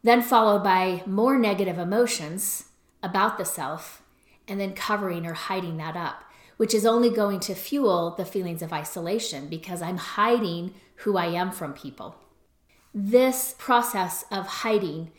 Then 0.03 0.21
followed 0.21 0.63
by 0.63 1.03
more 1.05 1.37
negative 1.37 1.77
emotions 1.77 2.65
about 3.01 3.37
the 3.37 3.45
self, 3.45 4.01
and 4.47 4.59
then 4.59 4.73
covering 4.73 5.25
or 5.25 5.33
hiding 5.33 5.77
that 5.77 5.95
up 5.95 6.23
which 6.59 6.73
is 6.73 6.85
only 6.85 7.09
going 7.09 7.39
to 7.39 7.55
fuel 7.55 8.11
the 8.17 8.25
feelings 8.25 8.61
of 8.61 8.73
isolation 8.73 9.47
because 9.47 9.81
I'm 9.81 9.95
hiding 9.95 10.73
who 10.97 11.15
I 11.15 11.27
am 11.27 11.53
from 11.53 11.71
people. 11.71 12.17
This 12.93 13.55
process 13.57 14.25
of 14.29 14.45
hiding 14.45 15.11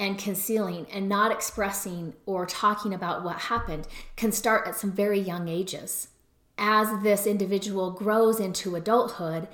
and 0.00 0.18
concealing 0.18 0.88
and 0.92 1.08
not 1.08 1.30
expressing 1.30 2.14
or 2.26 2.46
talking 2.46 2.92
about 2.92 3.22
what 3.22 3.42
happened 3.42 3.86
can 4.16 4.32
start 4.32 4.66
at 4.66 4.74
some 4.74 4.90
very 4.90 5.20
young 5.20 5.46
ages. 5.46 6.08
As 6.58 7.04
this 7.04 7.28
individual 7.28 7.92
grows 7.92 8.40
into 8.40 8.74
adulthood, 8.74 9.46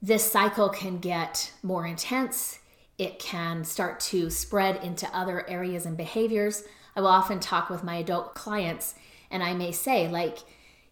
this 0.00 0.30
cycle 0.30 0.68
can 0.68 0.98
get 0.98 1.52
more 1.62 1.86
intense. 1.86 2.60
It 2.98 3.18
can 3.18 3.64
start 3.64 4.00
to 4.00 4.30
spread 4.30 4.82
into 4.82 5.08
other 5.16 5.48
areas 5.48 5.86
and 5.86 5.96
behaviors. 5.96 6.64
I 6.96 7.00
will 7.00 7.08
often 7.08 7.40
talk 7.40 7.70
with 7.70 7.84
my 7.84 7.96
adult 7.96 8.34
clients, 8.34 8.94
and 9.30 9.42
I 9.42 9.54
may 9.54 9.72
say, 9.72 10.08
like, 10.08 10.38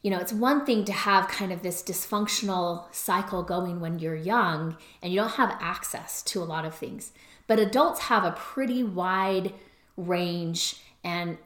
you 0.02 0.10
know, 0.10 0.18
it's 0.18 0.32
one 0.32 0.64
thing 0.64 0.84
to 0.84 0.92
have 0.92 1.26
kind 1.26 1.52
of 1.52 1.62
this 1.62 1.82
dysfunctional 1.82 2.84
cycle 2.94 3.42
going 3.42 3.80
when 3.80 3.98
you're 3.98 4.14
young 4.14 4.76
and 5.02 5.12
you 5.12 5.18
don't 5.18 5.30
have 5.30 5.58
access 5.60 6.22
to 6.22 6.40
a 6.40 6.44
lot 6.44 6.64
of 6.64 6.76
things. 6.76 7.10
But 7.48 7.58
adults 7.58 8.02
have 8.02 8.22
a 8.22 8.30
pretty 8.30 8.84
wide 8.84 9.52
range 9.96 10.80
and 11.02 11.38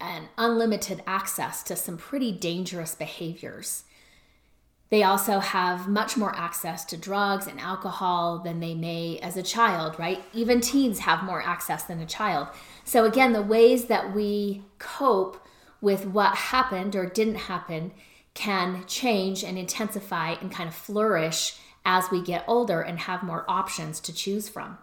and 0.00 0.28
unlimited 0.36 1.02
access 1.06 1.62
to 1.64 1.76
some 1.76 1.96
pretty 1.96 2.32
dangerous 2.32 2.94
behaviors. 2.94 3.84
They 4.90 5.02
also 5.02 5.38
have 5.38 5.86
much 5.86 6.16
more 6.16 6.34
access 6.34 6.84
to 6.86 6.96
drugs 6.96 7.46
and 7.46 7.60
alcohol 7.60 8.38
than 8.38 8.60
they 8.60 8.74
may 8.74 9.18
as 9.22 9.36
a 9.36 9.42
child, 9.42 9.98
right? 9.98 10.22
Even 10.32 10.60
teens 10.60 11.00
have 11.00 11.22
more 11.22 11.42
access 11.42 11.82
than 11.82 12.00
a 12.00 12.06
child. 12.06 12.48
So, 12.84 13.04
again, 13.04 13.32
the 13.34 13.42
ways 13.42 13.86
that 13.86 14.14
we 14.14 14.62
cope 14.78 15.44
with 15.82 16.06
what 16.06 16.34
happened 16.34 16.96
or 16.96 17.06
didn't 17.06 17.34
happen 17.34 17.92
can 18.32 18.84
change 18.86 19.44
and 19.44 19.58
intensify 19.58 20.32
and 20.40 20.50
kind 20.50 20.68
of 20.68 20.74
flourish 20.74 21.56
as 21.84 22.10
we 22.10 22.22
get 22.22 22.44
older 22.46 22.80
and 22.80 23.00
have 23.00 23.22
more 23.22 23.44
options 23.48 24.00
to 24.00 24.14
choose 24.14 24.48
from. 24.48 24.78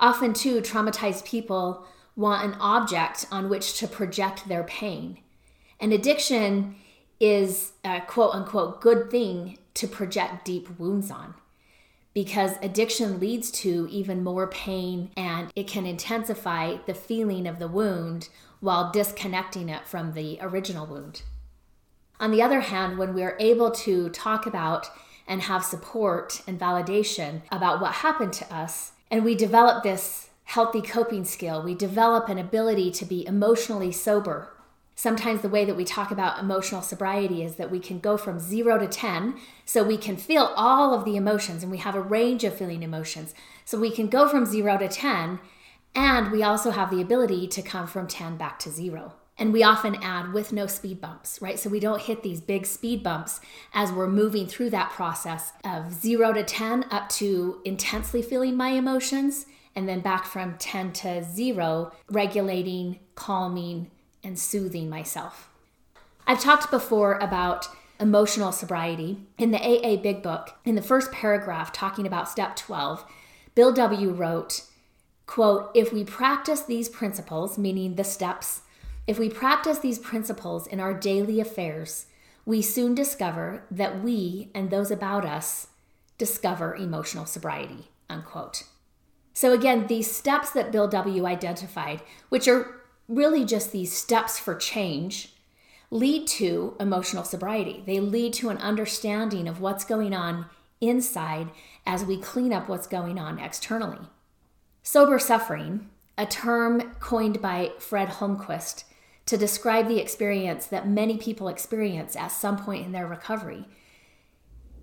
Often, 0.00 0.34
too, 0.34 0.60
traumatized 0.60 1.24
people 1.24 1.86
want 2.16 2.44
an 2.44 2.58
object 2.60 3.26
on 3.30 3.48
which 3.48 3.78
to 3.78 3.86
project 3.86 4.48
their 4.48 4.64
pain. 4.64 5.18
And 5.78 5.92
addiction 5.92 6.76
is 7.20 7.72
a 7.84 8.00
quote 8.00 8.34
unquote 8.34 8.80
good 8.80 9.10
thing 9.10 9.58
to 9.74 9.86
project 9.86 10.44
deep 10.44 10.78
wounds 10.78 11.10
on 11.10 11.34
because 12.16 12.56
addiction 12.62 13.20
leads 13.20 13.50
to 13.50 13.86
even 13.90 14.24
more 14.24 14.46
pain 14.46 15.10
and 15.18 15.52
it 15.54 15.68
can 15.68 15.84
intensify 15.84 16.76
the 16.86 16.94
feeling 16.94 17.46
of 17.46 17.58
the 17.58 17.68
wound 17.68 18.30
while 18.60 18.90
disconnecting 18.90 19.68
it 19.68 19.86
from 19.86 20.14
the 20.14 20.38
original 20.40 20.86
wound. 20.86 21.20
On 22.18 22.30
the 22.30 22.40
other 22.40 22.60
hand, 22.60 22.96
when 22.96 23.12
we 23.12 23.22
are 23.22 23.36
able 23.38 23.70
to 23.70 24.08
talk 24.08 24.46
about 24.46 24.88
and 25.28 25.42
have 25.42 25.62
support 25.62 26.40
and 26.46 26.58
validation 26.58 27.42
about 27.52 27.82
what 27.82 27.92
happened 27.96 28.32
to 28.32 28.54
us, 28.54 28.92
and 29.10 29.22
we 29.22 29.34
develop 29.34 29.82
this 29.82 30.30
healthy 30.44 30.80
coping 30.80 31.26
skill, 31.26 31.62
we 31.62 31.74
develop 31.74 32.30
an 32.30 32.38
ability 32.38 32.90
to 32.92 33.04
be 33.04 33.26
emotionally 33.26 33.92
sober. 33.92 34.55
Sometimes 34.98 35.42
the 35.42 35.50
way 35.50 35.66
that 35.66 35.76
we 35.76 35.84
talk 35.84 36.10
about 36.10 36.38
emotional 36.38 36.80
sobriety 36.80 37.44
is 37.44 37.56
that 37.56 37.70
we 37.70 37.78
can 37.78 38.00
go 38.00 38.16
from 38.16 38.38
zero 38.38 38.78
to 38.78 38.88
10, 38.88 39.36
so 39.66 39.84
we 39.84 39.98
can 39.98 40.16
feel 40.16 40.54
all 40.56 40.94
of 40.94 41.04
the 41.04 41.16
emotions, 41.16 41.62
and 41.62 41.70
we 41.70 41.76
have 41.76 41.94
a 41.94 42.00
range 42.00 42.44
of 42.44 42.56
feeling 42.56 42.82
emotions. 42.82 43.34
So 43.66 43.78
we 43.78 43.90
can 43.90 44.08
go 44.08 44.26
from 44.26 44.46
zero 44.46 44.78
to 44.78 44.88
10, 44.88 45.38
and 45.94 46.32
we 46.32 46.42
also 46.42 46.70
have 46.70 46.90
the 46.90 47.02
ability 47.02 47.46
to 47.46 47.60
come 47.60 47.86
from 47.86 48.06
10 48.06 48.38
back 48.38 48.58
to 48.60 48.70
zero. 48.70 49.12
And 49.38 49.52
we 49.52 49.62
often 49.62 49.96
add 49.96 50.32
with 50.32 50.50
no 50.50 50.66
speed 50.66 51.02
bumps, 51.02 51.42
right? 51.42 51.58
So 51.58 51.68
we 51.68 51.78
don't 51.78 52.00
hit 52.00 52.22
these 52.22 52.40
big 52.40 52.64
speed 52.64 53.02
bumps 53.02 53.38
as 53.74 53.92
we're 53.92 54.08
moving 54.08 54.46
through 54.46 54.70
that 54.70 54.92
process 54.92 55.52
of 55.62 55.92
zero 55.92 56.32
to 56.32 56.42
10 56.42 56.86
up 56.90 57.10
to 57.10 57.60
intensely 57.66 58.22
feeling 58.22 58.56
my 58.56 58.70
emotions, 58.70 59.44
and 59.74 59.86
then 59.86 60.00
back 60.00 60.24
from 60.24 60.56
10 60.56 60.94
to 60.94 61.22
zero, 61.22 61.92
regulating, 62.08 62.98
calming, 63.14 63.90
and 64.26 64.38
soothing 64.38 64.90
myself. 64.90 65.48
I've 66.26 66.40
talked 66.40 66.70
before 66.70 67.14
about 67.18 67.68
emotional 67.98 68.52
sobriety. 68.52 69.20
In 69.38 69.52
the 69.52 69.62
AA 69.62 69.96
Big 69.96 70.22
Book, 70.22 70.56
in 70.64 70.74
the 70.74 70.82
first 70.82 71.12
paragraph 71.12 71.72
talking 71.72 72.06
about 72.06 72.28
step 72.28 72.56
12, 72.56 73.04
Bill 73.54 73.72
W. 73.72 74.10
wrote, 74.10 74.62
quote, 75.24 75.70
if 75.74 75.92
we 75.92 76.04
practice 76.04 76.60
these 76.60 76.90
principles, 76.90 77.56
meaning 77.56 77.94
the 77.94 78.04
steps 78.04 78.60
if 79.06 79.18
we 79.20 79.28
practice 79.28 79.78
these 79.78 80.00
principles 80.00 80.66
in 80.66 80.80
our 80.80 80.92
daily 80.92 81.38
affairs, 81.38 82.06
we 82.44 82.60
soon 82.60 82.94
discover 82.94 83.62
that 83.70 84.02
we 84.02 84.50
and 84.54 84.70
those 84.70 84.90
about 84.90 85.24
us 85.24 85.68
discover 86.18 86.74
emotional 86.74 87.26
sobriety. 87.26 87.90
Unquote. 88.10 88.64
So, 89.32 89.52
again, 89.52 89.86
these 89.86 90.10
steps 90.10 90.50
that 90.52 90.72
Bill 90.72 90.88
W. 90.88 91.26
identified, 91.26 92.02
which 92.30 92.48
are 92.48 92.80
really 93.08 93.44
just 93.44 93.72
these 93.72 93.92
steps 93.92 94.38
for 94.38 94.54
change, 94.54 95.32
lead 95.90 96.26
to 96.26 96.76
emotional 96.80 97.24
sobriety. 97.24 97.82
They 97.86 98.00
lead 98.00 98.32
to 98.34 98.48
an 98.48 98.58
understanding 98.58 99.46
of 99.46 99.60
what's 99.60 99.84
going 99.84 100.14
on 100.14 100.46
inside 100.80 101.50
as 101.86 102.04
we 102.04 102.18
clean 102.18 102.52
up 102.52 102.68
what's 102.68 102.86
going 102.86 103.18
on 103.18 103.38
externally. 103.38 104.08
Sober 104.82 105.18
suffering, 105.18 105.88
a 106.18 106.26
term 106.26 106.94
coined 107.00 107.40
by 107.40 107.72
Fred 107.78 108.08
Holmquist, 108.08 108.84
to 109.26 109.36
describe 109.36 109.88
the 109.88 109.98
experience 110.00 110.66
that 110.66 110.88
many 110.88 111.16
people 111.16 111.48
experience 111.48 112.14
at 112.14 112.28
some 112.28 112.56
point 112.56 112.86
in 112.86 112.92
their 112.92 113.06
recovery. 113.06 113.66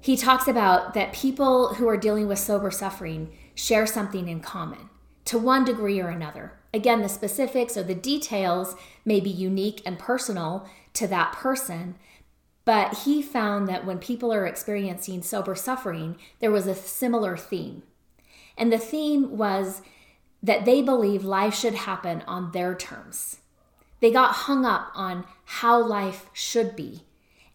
he 0.02 0.18
talks 0.18 0.50
about 0.50 0.94
that 0.94 1.14
people 1.14 1.76
who 1.76 1.88
are 1.88 1.96
dealing 1.96 2.28
with 2.28 2.38
sober 2.38 2.70
suffering 2.70 3.32
share 3.56 3.88
something 3.88 4.28
in 4.28 4.42
common 4.42 4.90
to 5.26 5.38
one 5.38 5.64
degree 5.64 6.00
or 6.00 6.10
another. 6.10 6.54
Again, 6.74 7.02
the 7.02 7.10
specifics 7.10 7.78
or 7.78 7.84
the 7.84 7.96
details 7.96 8.76
may 9.06 9.20
be 9.20 9.30
unique 9.30 9.82
and 9.86 10.00
personal 10.00 10.68
to 10.94 11.08
that 11.08 11.34
person, 11.34 11.96
but 12.66 13.00
he 13.00 13.22
found 13.22 13.68
that 13.68 13.86
when 13.86 14.00
people 14.00 14.34
are 14.34 14.48
experiencing 14.48 15.22
sober 15.22 15.56
suffering, 15.56 16.18
there 16.40 16.52
was 16.52 16.68
a 16.68 16.76
similar 16.76 17.38
theme. 17.38 17.84
And 18.58 18.72
the 18.72 18.78
theme 18.78 19.38
was 19.38 19.82
that 20.42 20.66
they 20.66 20.82
believe 20.82 21.24
life 21.24 21.56
should 21.56 21.76
happen 21.76 22.22
on 22.28 22.52
their 22.52 22.76
terms. 22.76 23.38
They 24.00 24.12
got 24.12 24.34
hung 24.34 24.66
up 24.66 24.92
on 24.94 25.26
how 25.46 25.82
life 25.82 26.30
should 26.34 26.76
be 26.76 27.04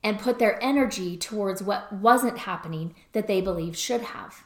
and 0.03 0.19
put 0.19 0.39
their 0.39 0.63
energy 0.63 1.17
towards 1.17 1.63
what 1.63 1.93
wasn't 1.93 2.39
happening 2.39 2.95
that 3.13 3.27
they 3.27 3.41
believed 3.41 3.77
should 3.77 4.01
have. 4.01 4.45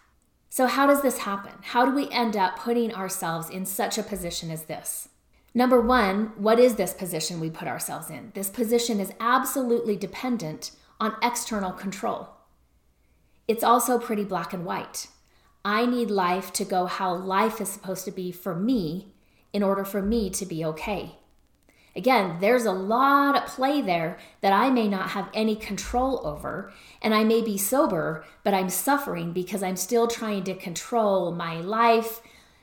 So, 0.54 0.66
how 0.66 0.87
does 0.87 1.00
this 1.00 1.16
happen? 1.16 1.52
How 1.62 1.87
do 1.87 1.92
we 1.92 2.11
end 2.11 2.37
up 2.37 2.59
putting 2.59 2.92
ourselves 2.92 3.49
in 3.49 3.64
such 3.64 3.97
a 3.97 4.02
position 4.02 4.50
as 4.50 4.64
this? 4.64 5.09
Number 5.54 5.80
one, 5.80 6.35
what 6.37 6.61
is 6.61 6.75
this 6.75 6.92
position 6.92 7.40
we 7.40 7.49
put 7.49 7.66
ourselves 7.66 8.11
in? 8.11 8.32
This 8.35 8.50
position 8.50 9.00
is 9.00 9.14
absolutely 9.18 9.97
dependent 9.97 10.73
on 11.00 11.16
external 11.23 11.73
control. 11.73 12.28
It's 13.49 13.64
also 13.64 13.99
pretty 13.99 14.25
black 14.25 14.52
and 14.52 14.66
white. 14.66 15.06
I 15.64 15.87
need 15.87 16.11
life 16.11 16.52
to 16.52 16.66
go 16.66 16.85
how 16.85 17.14
life 17.14 17.59
is 17.59 17.71
supposed 17.71 18.04
to 18.04 18.11
be 18.11 18.30
for 18.30 18.54
me 18.54 19.14
in 19.54 19.62
order 19.62 19.87
for 19.87 20.02
me 20.02 20.28
to 20.28 20.44
be 20.44 20.66
okay. 20.66 21.16
Again, 21.95 22.39
there's 22.41 22.65
a 22.65 22.73
lot 22.73 23.37
at 23.37 23.47
play 23.47 23.83
there 23.83 24.19
that 24.41 24.53
I 24.53 24.71
may 24.71 24.89
not 24.89 25.11
have 25.11 25.29
any 25.35 25.55
control 25.55 26.27
over, 26.27 26.73
and 27.03 27.15
I 27.15 27.23
may 27.23 27.43
be 27.43 27.59
sober, 27.59 28.25
but 28.43 28.55
I'm 28.55 28.71
suffering 28.71 29.33
because 29.33 29.63
I'm 29.63 29.77
still 29.77 30.07
trying 30.07 30.45
to 30.45 30.55
control 30.55 31.33
my 31.33 31.57
life, 31.61 32.23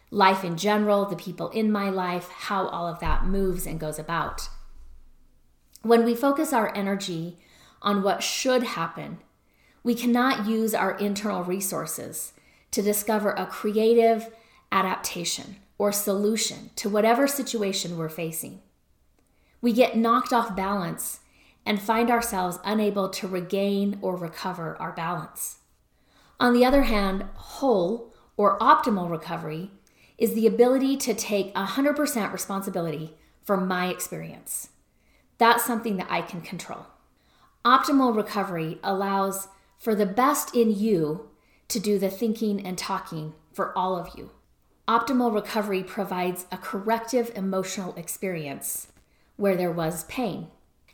life 0.10 0.44
in 0.44 0.58
general, 0.58 1.06
the 1.06 1.16
people 1.16 1.50
in 1.50 1.72
my 1.72 1.90
life, 1.92 2.30
how 2.30 2.68
all 2.68 2.88
of 2.88 3.00
that 3.02 3.26
moves 3.26 3.68
and 3.68 3.80
goes 3.80 4.00
about. 4.00 4.50
When 5.84 6.04
we 6.04 6.16
focus 6.16 6.52
our 6.52 6.76
energy 6.76 7.38
on 7.84 8.02
what 8.02 8.24
should 8.24 8.64
happen, 8.64 9.20
we 9.84 9.94
cannot 9.94 10.48
use 10.48 10.74
our 10.74 10.98
internal 10.98 11.44
resources 11.44 12.34
to 12.72 12.82
discover 12.82 13.32
a 13.32 13.46
creative 13.46 14.30
adaptation 14.72 15.58
or 15.78 15.92
solution 15.92 16.72
to 16.76 16.90
whatever 16.90 17.28
situation 17.28 17.98
we're 17.98 18.10
facing. 18.10 18.62
We 19.62 19.74
get 19.74 19.98
knocked 19.98 20.32
off 20.32 20.56
balance 20.56 21.20
and 21.66 21.82
find 21.82 22.10
ourselves 22.10 22.60
unable 22.63 23.10
to 23.10 23.28
regain 23.28 24.00
or 24.01 24.16
recover 24.16 24.78
our 24.80 24.92
balance. 24.92 25.58
On 26.39 26.54
the 26.54 26.63
other 26.63 26.84
hand, 26.84 27.25
whole 27.36 28.13
or 28.38 28.58
optimal 28.60 29.10
recovery 29.10 29.72
is 30.18 30.34
the 30.34 30.48
ability 30.48 30.96
to 30.98 31.13
take 31.13 31.54
100% 31.54 32.32
responsibility 32.32 33.16
for 33.44 33.58
my 33.58 33.88
experience. 33.88 34.70
That's 35.38 35.66
something 35.66 35.98
that 35.98 36.08
I 36.10 36.22
can 36.22 36.42
control. 36.42 36.88
Optimal 37.66 38.16
recovery 38.16 38.80
allows 38.84 39.50
for 39.78 39.96
the 39.96 40.06
best 40.06 40.56
in 40.56 40.74
you 40.74 41.30
to 41.68 41.80
do 41.80 42.00
the 42.00 42.10
thinking 42.10 42.66
and 42.66 42.78
talking 42.78 43.34
for 43.54 43.78
all 43.78 43.98
of 43.98 44.18
you. 44.18 44.32
Optimal 44.88 45.34
recovery 45.34 45.84
provides 45.84 46.46
a 46.51 46.58
corrective 46.58 47.32
emotional 47.36 47.94
experience 47.96 48.88
where 49.39 49.55
there 49.55 49.72
was 49.72 50.03
pain. 50.03 50.48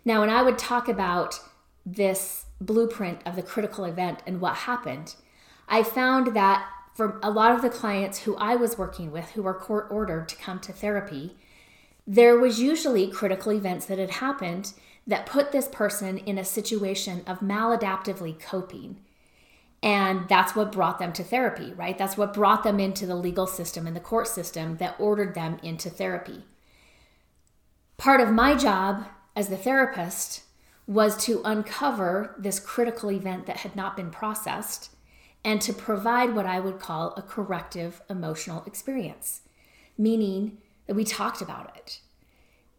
Now, 0.05 0.21
when 0.21 0.29
I 0.29 0.43
would 0.43 0.59
talk 0.59 0.87
about 0.87 1.39
this 1.83 2.45
blueprint 2.61 3.19
of 3.25 3.35
the 3.35 3.41
critical 3.41 3.85
event 3.85 4.19
and 4.27 4.39
what 4.39 4.55
happened, 4.55 5.15
I 5.67 5.81
found 5.81 6.35
that 6.35 6.67
for 6.93 7.19
a 7.23 7.31
lot 7.31 7.53
of 7.53 7.63
the 7.63 7.71
clients 7.71 8.19
who 8.19 8.35
I 8.37 8.55
was 8.55 8.77
working 8.77 9.11
with 9.11 9.31
who 9.31 9.41
were 9.41 9.53
court 9.55 9.87
ordered 9.89 10.29
to 10.29 10.35
come 10.35 10.59
to 10.59 10.71
therapy, 10.71 11.35
there 12.05 12.37
was 12.37 12.61
usually 12.61 13.07
critical 13.07 13.51
events 13.51 13.87
that 13.87 13.97
had 13.97 14.11
happened 14.11 14.73
that 15.07 15.25
put 15.25 15.51
this 15.51 15.67
person 15.67 16.19
in 16.19 16.37
a 16.37 16.45
situation 16.45 17.23
of 17.25 17.39
maladaptively 17.39 18.39
coping. 18.39 18.97
And 19.81 20.29
that's 20.29 20.55
what 20.55 20.71
brought 20.71 20.99
them 20.99 21.13
to 21.13 21.23
therapy, 21.23 21.73
right? 21.73 21.97
That's 21.97 22.15
what 22.15 22.33
brought 22.33 22.63
them 22.63 22.79
into 22.79 23.07
the 23.07 23.15
legal 23.15 23.47
system 23.47 23.87
and 23.87 23.95
the 23.95 23.99
court 23.99 24.27
system 24.27 24.77
that 24.77 24.95
ordered 24.99 25.33
them 25.33 25.57
into 25.63 25.89
therapy. 25.89 26.45
Part 27.97 28.21
of 28.21 28.31
my 28.31 28.55
job 28.55 29.05
as 29.35 29.47
the 29.47 29.57
therapist 29.57 30.43
was 30.87 31.17
to 31.25 31.41
uncover 31.43 32.35
this 32.37 32.59
critical 32.59 33.11
event 33.11 33.45
that 33.45 33.57
had 33.57 33.75
not 33.75 33.95
been 33.95 34.11
processed 34.11 34.91
and 35.43 35.61
to 35.61 35.73
provide 35.73 36.35
what 36.35 36.45
I 36.45 36.59
would 36.59 36.79
call 36.79 37.13
a 37.15 37.21
corrective 37.21 38.01
emotional 38.09 38.63
experience, 38.65 39.41
meaning 39.97 40.57
that 40.87 40.95
we 40.95 41.03
talked 41.03 41.41
about 41.41 41.75
it. 41.75 42.01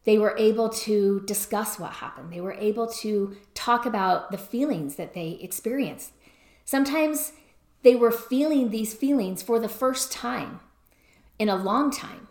They 0.04 0.18
were 0.18 0.36
able 0.38 0.68
to 0.68 1.20
discuss 1.26 1.78
what 1.78 1.94
happened. 1.94 2.32
They 2.32 2.40
were 2.40 2.52
able 2.52 2.86
to 2.86 3.36
talk 3.54 3.86
about 3.86 4.30
the 4.30 4.38
feelings 4.38 4.96
that 4.96 5.14
they 5.14 5.38
experienced. 5.40 6.12
Sometimes 6.64 7.32
they 7.82 7.96
were 7.96 8.12
feeling 8.12 8.70
these 8.70 8.94
feelings 8.94 9.42
for 9.42 9.58
the 9.58 9.68
first 9.68 10.12
time 10.12 10.60
in 11.38 11.48
a 11.48 11.56
long 11.56 11.90
time, 11.90 12.25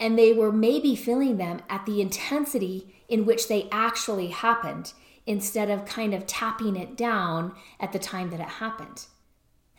and 0.00 0.18
they 0.18 0.32
were 0.32 0.52
maybe 0.52 0.96
feeling 0.96 1.36
them 1.36 1.62
at 1.68 1.86
the 1.86 2.00
intensity 2.00 2.94
in 3.08 3.24
which 3.24 3.48
they 3.48 3.68
actually 3.70 4.28
happened 4.28 4.92
instead 5.26 5.70
of 5.70 5.86
kind 5.86 6.12
of 6.14 6.26
tapping 6.26 6.76
it 6.76 6.96
down 6.96 7.54
at 7.80 7.92
the 7.92 7.98
time 7.98 8.30
that 8.30 8.40
it 8.40 8.48
happened. 8.48 9.06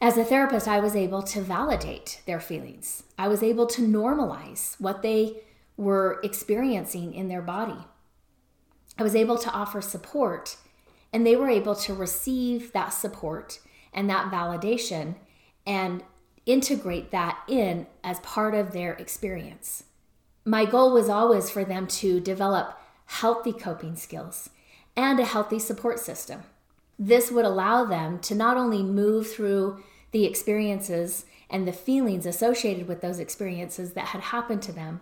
As 0.02 0.18
a 0.18 0.26
therapist, 0.26 0.68
I 0.68 0.80
was 0.80 0.96
able 0.96 1.24
to 1.24 1.42
validate 1.42 2.22
their 2.26 2.40
feelings. 2.40 3.04
I 3.18 3.28
was 3.28 3.42
able 3.42 3.66
to 3.68 3.82
normalize 3.82 4.80
what 4.80 5.02
they 5.02 5.42
were 5.78 6.20
experiencing 6.24 7.14
in 7.14 7.28
their 7.28 7.42
body. 7.42 7.86
I 8.98 9.04
was 9.04 9.16
able 9.16 9.38
to 9.38 9.52
offer 9.52 9.82
support, 9.82 10.58
and 11.12 11.26
they 11.26 11.36
were 11.36 11.50
able 11.50 11.76
to 11.76 11.94
receive 11.94 12.72
that 12.74 12.90
support 12.90 13.60
and 13.94 14.10
that 14.10 14.32
validation 14.32 15.16
and 15.66 16.04
integrate 16.46 17.12
that 17.12 17.40
in 17.48 17.88
as 18.04 18.20
part 18.20 18.54
of 18.54 18.72
their 18.72 18.94
experience. 18.94 19.86
My 20.46 20.66
goal 20.66 20.94
was 20.94 21.10
always 21.10 21.50
for 21.50 21.66
them 21.66 21.88
to 21.88 22.20
develop 22.20 22.80
healthy 23.08 23.52
coping 23.52 23.96
skills 23.96 24.52
and 24.96 25.20
a 25.20 25.26
healthy 25.26 25.58
support 25.58 26.00
system. 26.00 26.44
This 27.00 27.32
would 27.32 27.46
allow 27.46 27.84
them 27.84 28.20
to 28.20 28.36
not 28.36 28.56
only 28.56 28.84
move 28.84 29.30
through 29.30 29.84
the 30.12 30.26
experiences 30.26 31.26
and 31.50 31.68
the 31.68 31.74
feelings 31.74 32.26
associated 32.26 32.88
with 32.88 33.02
those 33.02 33.20
experiences 33.20 33.94
that 33.94 34.08
had 34.08 34.22
happened 34.22 34.62
to 34.62 34.72
them, 34.72 35.02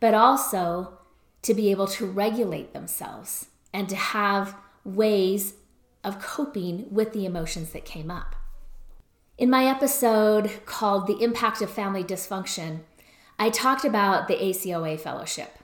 but 0.00 0.12
also 0.12 0.98
to 1.42 1.54
be 1.54 1.70
able 1.70 1.86
to 1.86 2.04
regulate 2.04 2.72
themselves 2.72 3.46
and 3.72 3.88
to 3.88 3.96
have 3.96 4.56
ways 4.84 5.54
of 6.02 6.20
coping 6.20 6.86
with 6.90 7.12
the 7.12 7.24
emotions 7.24 7.70
that 7.70 7.84
came 7.84 8.10
up. 8.10 8.34
In 9.38 9.48
my 9.48 9.66
episode 9.66 10.50
called 10.66 11.06
The 11.06 11.22
Impact 11.22 11.62
of 11.62 11.70
Family 11.70 12.04
Dysfunction, 12.04 12.80
I 13.40 13.48
talked 13.48 13.86
about 13.86 14.28
the 14.28 14.34
ACOA 14.34 15.00
fellowship. 15.00 15.58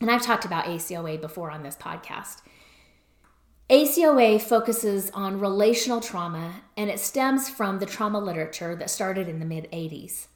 And 0.00 0.10
I've 0.10 0.20
talked 0.20 0.44
about 0.44 0.64
ACOA 0.64 1.20
before 1.20 1.48
on 1.48 1.62
this 1.62 1.76
podcast. 1.76 2.42
ACOA 3.70 4.42
focuses 4.42 5.08
on 5.10 5.38
relational 5.38 6.00
trauma 6.00 6.62
and 6.76 6.90
it 6.90 6.98
stems 6.98 7.48
from 7.48 7.78
the 7.78 7.86
trauma 7.86 8.18
literature 8.18 8.74
that 8.74 8.90
started 8.90 9.28
in 9.28 9.38
the 9.38 9.46
mid 9.46 9.70
80s. 9.70 10.26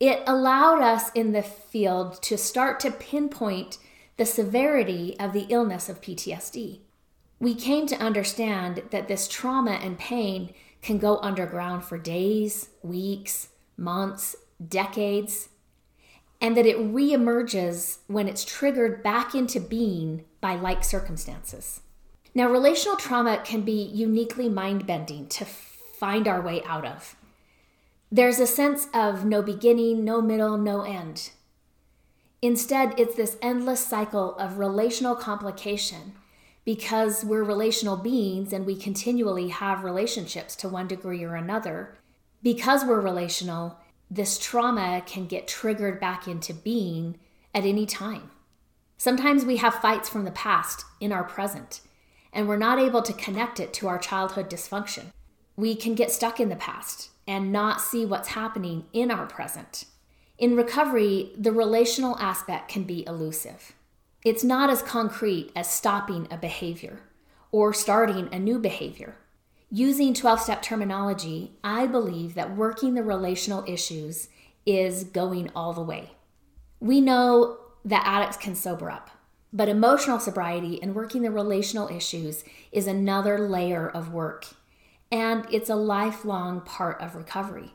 It 0.00 0.22
allowed 0.26 0.80
us 0.80 1.10
in 1.14 1.32
the 1.32 1.42
field 1.42 2.22
to 2.22 2.38
start 2.38 2.80
to 2.80 2.90
pinpoint 2.90 3.76
the 4.16 4.24
severity 4.24 5.14
of 5.20 5.34
the 5.34 5.44
illness 5.50 5.90
of 5.90 6.00
PTSD. 6.00 6.80
We 7.38 7.54
came 7.54 7.86
to 7.88 7.96
understand 7.96 8.84
that 8.92 9.08
this 9.08 9.28
trauma 9.28 9.72
and 9.72 9.98
pain 9.98 10.54
can 10.80 10.96
go 10.96 11.18
underground 11.18 11.84
for 11.84 11.98
days, 11.98 12.70
weeks, 12.82 13.48
months, 13.76 14.36
decades, 14.68 15.48
and 16.40 16.56
that 16.56 16.66
it 16.66 16.78
reemerges 16.78 17.98
when 18.06 18.28
it's 18.28 18.44
triggered 18.44 19.02
back 19.02 19.34
into 19.34 19.60
being 19.60 20.24
by 20.40 20.54
like 20.54 20.84
circumstances. 20.84 21.80
Now, 22.34 22.50
relational 22.50 22.96
trauma 22.96 23.40
can 23.44 23.62
be 23.62 23.82
uniquely 23.82 24.48
mind 24.48 24.86
bending 24.86 25.28
to 25.28 25.44
find 25.44 26.26
our 26.26 26.40
way 26.40 26.62
out 26.64 26.84
of. 26.84 27.16
There's 28.10 28.40
a 28.40 28.46
sense 28.46 28.88
of 28.92 29.24
no 29.24 29.40
beginning, 29.40 30.04
no 30.04 30.20
middle, 30.20 30.56
no 30.58 30.82
end. 30.82 31.30
Instead, 32.42 32.98
it's 32.98 33.14
this 33.14 33.38
endless 33.40 33.86
cycle 33.86 34.36
of 34.36 34.58
relational 34.58 35.14
complication 35.14 36.12
because 36.64 37.24
we're 37.24 37.42
relational 37.42 37.96
beings 37.96 38.52
and 38.52 38.66
we 38.66 38.76
continually 38.76 39.48
have 39.48 39.84
relationships 39.84 40.54
to 40.56 40.68
one 40.68 40.86
degree 40.86 41.24
or 41.24 41.34
another. 41.34 41.96
Because 42.42 42.84
we're 42.84 43.00
relational, 43.00 43.78
this 44.14 44.38
trauma 44.38 45.02
can 45.04 45.26
get 45.26 45.48
triggered 45.48 45.98
back 45.98 46.28
into 46.28 46.54
being 46.54 47.18
at 47.52 47.64
any 47.64 47.84
time. 47.84 48.30
Sometimes 48.96 49.44
we 49.44 49.56
have 49.56 49.74
fights 49.74 50.08
from 50.08 50.24
the 50.24 50.30
past 50.30 50.84
in 51.00 51.10
our 51.10 51.24
present 51.24 51.80
and 52.32 52.48
we're 52.48 52.56
not 52.56 52.78
able 52.78 53.02
to 53.02 53.12
connect 53.12 53.58
it 53.60 53.72
to 53.74 53.88
our 53.88 53.98
childhood 53.98 54.48
dysfunction. 54.50 55.06
we 55.56 55.76
can 55.76 55.94
get 55.94 56.10
stuck 56.10 56.40
in 56.40 56.48
the 56.48 56.56
past 56.56 57.10
and 57.28 57.52
not 57.52 57.80
see 57.80 58.04
what's 58.04 58.30
happening 58.30 58.84
in 58.92 59.08
our 59.08 59.24
present. 59.24 59.84
In 60.36 60.56
recovery, 60.56 61.30
the 61.38 61.52
relational 61.52 62.18
aspect 62.18 62.68
can 62.68 62.82
be 62.82 63.06
elusive. 63.06 63.72
It's 64.24 64.42
not 64.42 64.68
as 64.68 64.82
concrete 64.82 65.52
as 65.54 65.70
stopping 65.70 66.26
a 66.28 66.36
behavior 66.36 66.98
or 67.52 67.72
starting 67.72 68.28
a 68.32 68.38
new 68.40 68.58
behavior. 68.58 69.14
Using 69.76 70.14
12 70.14 70.38
step 70.38 70.62
terminology, 70.62 71.50
I 71.64 71.88
believe 71.88 72.36
that 72.36 72.54
working 72.54 72.94
the 72.94 73.02
relational 73.02 73.64
issues 73.66 74.28
is 74.64 75.02
going 75.02 75.50
all 75.56 75.72
the 75.72 75.82
way. 75.82 76.12
We 76.78 77.00
know 77.00 77.58
that 77.84 78.06
addicts 78.06 78.36
can 78.36 78.54
sober 78.54 78.88
up, 78.88 79.10
but 79.52 79.68
emotional 79.68 80.20
sobriety 80.20 80.80
and 80.80 80.94
working 80.94 81.22
the 81.22 81.32
relational 81.32 81.88
issues 81.88 82.44
is 82.70 82.86
another 82.86 83.36
layer 83.36 83.88
of 83.88 84.12
work, 84.12 84.46
and 85.10 85.44
it's 85.50 85.68
a 85.68 85.74
lifelong 85.74 86.60
part 86.60 87.00
of 87.00 87.16
recovery. 87.16 87.74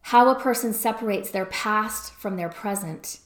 How 0.00 0.28
a 0.28 0.40
person 0.40 0.72
separates 0.72 1.30
their 1.30 1.46
past 1.46 2.12
from 2.14 2.34
their 2.36 2.48
present, 2.48 3.20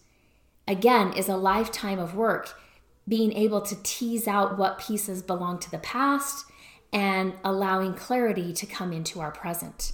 again, 0.68 1.14
is 1.14 1.30
a 1.30 1.38
lifetime 1.38 1.98
of 1.98 2.14
work, 2.14 2.60
being 3.08 3.32
able 3.32 3.62
to 3.62 3.82
tease 3.82 4.28
out 4.28 4.58
what 4.58 4.78
pieces 4.78 5.22
belong 5.22 5.58
to 5.60 5.70
the 5.70 5.78
past 5.78 6.44
and 6.92 7.34
allowing 7.44 7.94
clarity 7.94 8.52
to 8.52 8.66
come 8.66 8.92
into 8.92 9.20
our 9.20 9.30
present. 9.30 9.92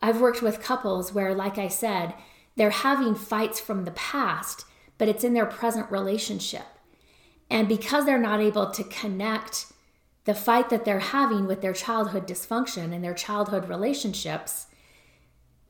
I've 0.00 0.20
worked 0.20 0.42
with 0.42 0.62
couples 0.62 1.12
where, 1.12 1.34
like 1.34 1.58
I 1.58 1.68
said, 1.68 2.14
they're 2.56 2.70
having 2.70 3.14
fights 3.14 3.60
from 3.60 3.84
the 3.84 3.92
past, 3.92 4.64
but 4.98 5.08
it's 5.08 5.24
in 5.24 5.34
their 5.34 5.46
present 5.46 5.90
relationship. 5.90 6.66
And 7.48 7.68
because 7.68 8.04
they're 8.04 8.18
not 8.18 8.40
able 8.40 8.70
to 8.70 8.84
connect 8.84 9.66
the 10.24 10.34
fight 10.34 10.70
that 10.70 10.84
they're 10.84 11.00
having 11.00 11.46
with 11.46 11.60
their 11.60 11.72
childhood 11.72 12.26
dysfunction 12.26 12.92
and 12.92 13.02
their 13.02 13.14
childhood 13.14 13.68
relationships, 13.68 14.66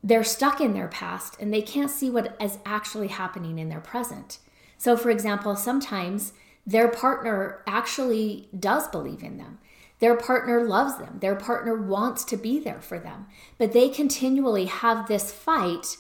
they're 0.03 0.25
stuck 0.25 0.61
in 0.61 0.75
their 0.75 0.88
past 0.88 1.37
and 1.40 1.53
they 1.53 1.62
can't 1.62 1.90
see 1.90 2.11
what 2.11 2.37
is 2.40 2.59
actually 2.66 3.09
happening 3.09 3.59
in 3.59 3.68
their 3.68 3.81
present. 3.81 4.38
So, 4.79 4.97
for 4.97 5.11
example, 5.11 5.57
sometimes 5.57 6.33
their 6.66 6.88
partner 6.88 7.62
actually 7.66 8.49
does 8.59 8.88
believe 8.88 9.23
in 9.23 9.38
them. 9.38 9.59
Their 10.03 10.17
partner 10.17 10.65
loves 10.65 10.99
them. 10.99 11.19
Their 11.21 11.37
partner 11.37 11.81
wants 11.81 12.25
to 12.25 12.37
be 12.37 12.59
there 12.59 12.81
for 12.81 12.99
them. 12.99 13.29
But 13.57 13.73
they 13.73 13.88
continually 13.88 14.65
have 14.65 15.07
this 15.07 15.31
fight 15.31 15.97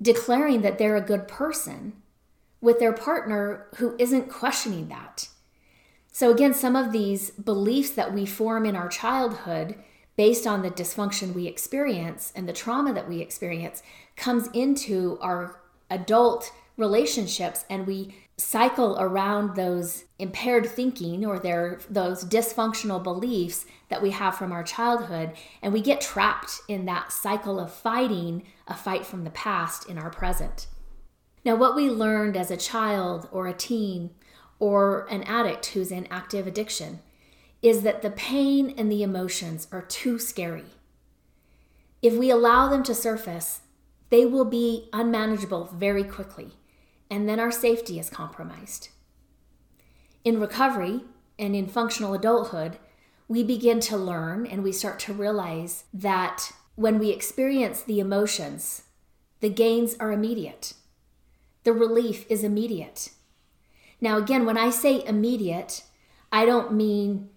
declaring 0.00 0.62
that 0.62 0.78
they're 0.78 0.96
a 0.96 1.02
good 1.02 1.28
person 1.28 1.92
with 2.62 2.78
their 2.78 2.94
partner 2.94 3.66
who 3.76 3.94
isn't 3.98 4.30
questioning 4.30 4.88
that. 4.88 5.28
So, 6.10 6.30
again, 6.30 6.54
some 6.54 6.74
of 6.74 6.90
these 6.90 7.32
beliefs 7.32 7.90
that 7.90 8.14
we 8.14 8.24
form 8.24 8.64
in 8.64 8.76
our 8.76 8.88
childhood 8.88 9.74
based 10.16 10.46
on 10.46 10.62
the 10.62 10.70
dysfunction 10.70 11.34
we 11.34 11.46
experience 11.46 12.32
and 12.34 12.48
the 12.48 12.54
trauma 12.54 12.94
that 12.94 13.10
we 13.10 13.20
experience 13.20 13.82
comes 14.16 14.48
into 14.54 15.18
our 15.20 15.60
adult 15.90 16.50
relationships 16.76 17.64
and 17.68 17.86
we 17.86 18.14
cycle 18.36 18.96
around 18.98 19.54
those 19.54 20.04
impaired 20.18 20.66
thinking 20.66 21.24
or 21.24 21.38
their 21.38 21.80
those 21.88 22.24
dysfunctional 22.24 23.02
beliefs 23.02 23.66
that 23.88 24.02
we 24.02 24.10
have 24.10 24.34
from 24.34 24.52
our 24.52 24.64
childhood 24.64 25.32
and 25.60 25.72
we 25.72 25.80
get 25.80 26.00
trapped 26.00 26.60
in 26.68 26.86
that 26.86 27.12
cycle 27.12 27.60
of 27.60 27.72
fighting 27.72 28.42
a 28.66 28.74
fight 28.74 29.04
from 29.04 29.24
the 29.24 29.30
past 29.30 29.88
in 29.88 29.98
our 29.98 30.10
present. 30.10 30.66
Now 31.44 31.56
what 31.56 31.76
we 31.76 31.88
learned 31.88 32.36
as 32.36 32.50
a 32.50 32.56
child 32.56 33.28
or 33.30 33.46
a 33.46 33.54
teen 33.54 34.10
or 34.58 35.06
an 35.10 35.22
addict 35.24 35.66
who's 35.66 35.92
in 35.92 36.06
active 36.10 36.46
addiction 36.46 37.00
is 37.60 37.82
that 37.82 38.02
the 38.02 38.10
pain 38.10 38.74
and 38.76 38.90
the 38.90 39.02
emotions 39.02 39.68
are 39.70 39.82
too 39.82 40.18
scary. 40.18 40.64
If 42.00 42.14
we 42.14 42.30
allow 42.30 42.68
them 42.68 42.82
to 42.84 42.94
surface, 42.94 43.60
they 44.10 44.26
will 44.26 44.44
be 44.44 44.88
unmanageable 44.92 45.70
very 45.72 46.02
quickly 46.02 46.52
and 47.12 47.28
then 47.28 47.38
our 47.38 47.52
safety 47.52 47.98
is 47.98 48.08
compromised. 48.08 48.88
In 50.24 50.40
recovery 50.40 51.02
and 51.38 51.54
in 51.54 51.66
functional 51.66 52.14
adulthood, 52.14 52.78
we 53.28 53.44
begin 53.44 53.80
to 53.80 53.98
learn 53.98 54.46
and 54.46 54.62
we 54.62 54.72
start 54.72 54.98
to 55.00 55.12
realize 55.12 55.84
that 55.92 56.52
when 56.74 56.98
we 56.98 57.10
experience 57.10 57.82
the 57.82 58.00
emotions, 58.00 58.84
the 59.40 59.50
gains 59.50 59.94
are 60.00 60.10
immediate. 60.10 60.72
The 61.64 61.74
relief 61.74 62.24
is 62.30 62.42
immediate. 62.42 63.10
Now, 64.00 64.16
again, 64.16 64.46
when 64.46 64.56
I 64.56 64.70
say 64.70 65.04
immediate, 65.04 65.82
I 66.32 66.46
don't 66.46 66.72
mean 66.72 67.28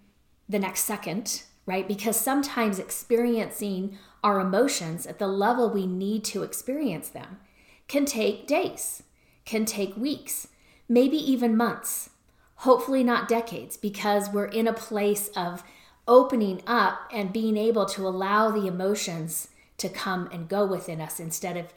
the 0.48 0.58
next 0.58 0.84
second, 0.84 1.42
right? 1.66 1.86
Because 1.86 2.18
sometimes 2.18 2.78
experiencing 2.78 3.98
our 4.24 4.40
emotions 4.40 5.06
at 5.06 5.18
the 5.18 5.28
level 5.28 5.68
we 5.68 5.86
need 5.86 6.24
to 6.24 6.44
experience 6.44 7.10
them 7.10 7.40
can 7.88 8.06
take 8.06 8.46
days 8.46 9.02
can 9.46 9.64
take 9.64 9.96
weeks, 9.96 10.48
maybe 10.88 11.16
even 11.16 11.56
months, 11.56 12.10
hopefully 12.56 13.02
not 13.02 13.28
decades, 13.28 13.78
because 13.78 14.28
we're 14.28 14.44
in 14.44 14.68
a 14.68 14.72
place 14.74 15.28
of 15.28 15.62
opening 16.06 16.60
up 16.66 17.08
and 17.12 17.32
being 17.32 17.56
able 17.56 17.86
to 17.86 18.06
allow 18.06 18.50
the 18.50 18.66
emotions 18.66 19.48
to 19.78 19.88
come 19.88 20.28
and 20.32 20.48
go 20.48 20.66
within 20.66 21.00
us 21.00 21.18
instead 21.18 21.56
of 21.56 21.72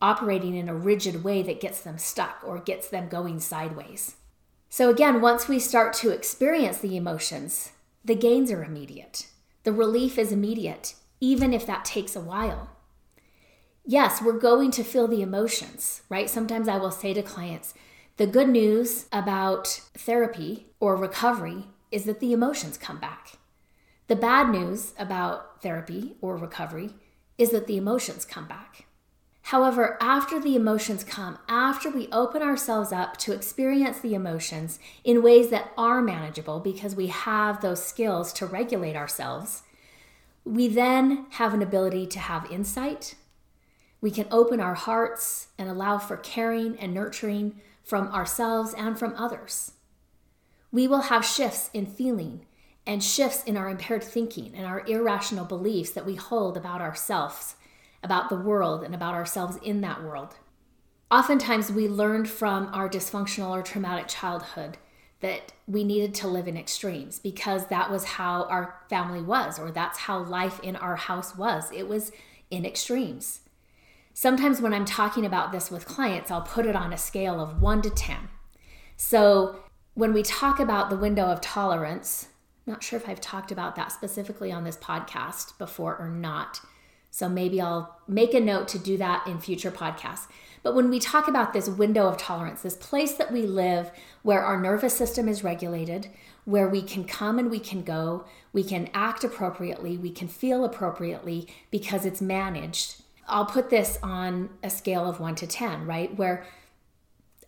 operating 0.00 0.56
in 0.56 0.68
a 0.68 0.74
rigid 0.74 1.22
way 1.22 1.42
that 1.42 1.60
gets 1.60 1.80
them 1.80 1.98
stuck 1.98 2.38
or 2.44 2.58
gets 2.58 2.88
them 2.88 3.08
going 3.08 3.38
sideways. 3.38 4.16
So, 4.68 4.90
again, 4.90 5.20
once 5.20 5.48
we 5.48 5.58
start 5.58 5.92
to 5.94 6.10
experience 6.10 6.78
the 6.78 6.96
emotions, 6.96 7.72
the 8.04 8.14
gains 8.14 8.50
are 8.50 8.64
immediate. 8.64 9.26
The 9.64 9.72
relief 9.72 10.18
is 10.18 10.32
immediate, 10.32 10.94
even 11.20 11.52
if 11.52 11.66
that 11.66 11.84
takes 11.84 12.16
a 12.16 12.20
while 12.20 12.70
yes, 13.84 14.22
we're 14.22 14.38
going 14.38 14.70
to 14.72 14.84
feel 14.84 15.08
the 15.08 15.22
emotions, 15.22 16.02
right? 16.08 16.28
Sometimes 16.30 16.68
I 16.68 16.78
will 16.78 16.90
say 16.90 17.14
to 17.14 17.22
clients, 17.22 17.74
the 18.16 18.26
good 18.26 18.48
news 18.48 19.06
about 19.12 19.68
therapy 19.96 20.66
or 20.80 20.96
recovery 20.96 21.68
is 21.90 22.04
that 22.04 22.20
the 22.20 22.32
emotions 22.32 22.76
come 22.76 22.98
back. 22.98 23.38
The 24.08 24.16
bad 24.16 24.50
news 24.50 24.92
about 24.98 25.62
therapy 25.62 26.16
or 26.20 26.36
recovery 26.36 26.90
is 27.38 27.50
that 27.50 27.66
the 27.66 27.76
emotions 27.76 28.24
come 28.24 28.46
back. 28.46 28.86
However, 29.46 29.98
after 30.00 30.38
the 30.38 30.54
emotions 30.54 31.02
come, 31.02 31.38
after 31.48 31.90
we 31.90 32.08
open 32.12 32.42
ourselves 32.42 32.92
up 32.92 33.16
to 33.18 33.32
experience 33.32 33.98
the 33.98 34.14
emotions 34.14 34.78
in 35.02 35.22
ways 35.22 35.50
that 35.50 35.72
are 35.76 36.00
manageable 36.00 36.60
because 36.60 36.94
we 36.94 37.08
have 37.08 37.60
those 37.60 37.84
skills 37.84 38.32
to 38.34 38.46
regulate 38.46 38.94
ourselves, 38.94 39.62
we 40.44 40.68
then 40.68 41.26
have 41.30 41.54
an 41.54 41.62
ability 41.62 42.06
to 42.06 42.18
have 42.18 42.50
insight, 42.50 43.16
we 44.02 44.10
can 44.10 44.26
open 44.30 44.60
our 44.60 44.74
hearts 44.74 45.46
and 45.56 45.70
allow 45.70 45.96
for 45.96 46.18
caring 46.18 46.76
and 46.78 46.92
nurturing 46.92 47.54
from 47.82 48.08
ourselves 48.08 48.74
and 48.74 48.98
from 48.98 49.14
others. 49.16 49.72
We 50.70 50.86
will 50.86 51.02
have 51.02 51.24
shifts 51.24 51.70
in 51.72 51.86
feeling 51.86 52.44
and 52.84 53.02
shifts 53.02 53.44
in 53.44 53.56
our 53.56 53.70
impaired 53.70 54.02
thinking 54.02 54.52
and 54.56 54.66
our 54.66 54.84
irrational 54.86 55.44
beliefs 55.44 55.90
that 55.92 56.04
we 56.04 56.16
hold 56.16 56.56
about 56.56 56.80
ourselves, 56.80 57.54
about 58.02 58.28
the 58.28 58.36
world, 58.36 58.82
and 58.82 58.94
about 58.94 59.14
ourselves 59.14 59.56
in 59.62 59.80
that 59.82 60.02
world. 60.02 60.34
Oftentimes, 61.10 61.70
we 61.70 61.88
learned 61.88 62.28
from 62.28 62.70
our 62.72 62.88
dysfunctional 62.88 63.50
or 63.50 63.62
traumatic 63.62 64.08
childhood 64.08 64.78
that 65.20 65.52
we 65.68 65.84
needed 65.84 66.14
to 66.16 66.26
live 66.26 66.48
in 66.48 66.56
extremes 66.56 67.20
because 67.20 67.66
that 67.66 67.90
was 67.90 68.02
how 68.02 68.44
our 68.44 68.80
family 68.88 69.22
was, 69.22 69.60
or 69.60 69.70
that's 69.70 69.98
how 69.98 70.18
life 70.24 70.58
in 70.60 70.74
our 70.74 70.96
house 70.96 71.36
was. 71.36 71.70
It 71.70 71.86
was 71.86 72.10
in 72.50 72.66
extremes. 72.66 73.41
Sometimes 74.14 74.60
when 74.60 74.74
I'm 74.74 74.84
talking 74.84 75.24
about 75.24 75.52
this 75.52 75.70
with 75.70 75.86
clients, 75.86 76.30
I'll 76.30 76.42
put 76.42 76.66
it 76.66 76.76
on 76.76 76.92
a 76.92 76.98
scale 76.98 77.40
of 77.40 77.62
one 77.62 77.80
to 77.82 77.90
10. 77.90 78.16
So 78.96 79.56
when 79.94 80.12
we 80.12 80.22
talk 80.22 80.60
about 80.60 80.90
the 80.90 80.96
window 80.96 81.26
of 81.26 81.40
tolerance, 81.40 82.28
not 82.66 82.82
sure 82.82 82.98
if 82.98 83.08
I've 83.08 83.20
talked 83.20 83.50
about 83.50 83.74
that 83.76 83.90
specifically 83.90 84.52
on 84.52 84.64
this 84.64 84.76
podcast 84.76 85.56
before 85.58 85.96
or 85.96 86.08
not. 86.08 86.60
So 87.10 87.28
maybe 87.28 87.60
I'll 87.60 88.00
make 88.06 88.32
a 88.32 88.40
note 88.40 88.68
to 88.68 88.78
do 88.78 88.96
that 88.98 89.26
in 89.26 89.38
future 89.38 89.70
podcasts. 89.70 90.28
But 90.62 90.74
when 90.74 90.88
we 90.88 91.00
talk 91.00 91.26
about 91.26 91.52
this 91.52 91.68
window 91.68 92.06
of 92.06 92.16
tolerance, 92.16 92.62
this 92.62 92.76
place 92.76 93.14
that 93.14 93.32
we 93.32 93.42
live 93.42 93.90
where 94.22 94.42
our 94.42 94.60
nervous 94.60 94.96
system 94.96 95.28
is 95.28 95.42
regulated, 95.42 96.08
where 96.44 96.68
we 96.68 96.82
can 96.82 97.04
come 97.04 97.38
and 97.38 97.50
we 97.50 97.58
can 97.58 97.82
go, 97.82 98.24
we 98.52 98.62
can 98.62 98.88
act 98.94 99.24
appropriately, 99.24 99.98
we 99.98 100.10
can 100.10 100.28
feel 100.28 100.64
appropriately 100.64 101.48
because 101.70 102.06
it's 102.06 102.22
managed, 102.22 103.01
I'll 103.26 103.46
put 103.46 103.70
this 103.70 103.98
on 104.02 104.50
a 104.62 104.70
scale 104.70 105.08
of 105.08 105.20
one 105.20 105.34
to 105.36 105.46
10, 105.46 105.86
right? 105.86 106.16
Where 106.16 106.44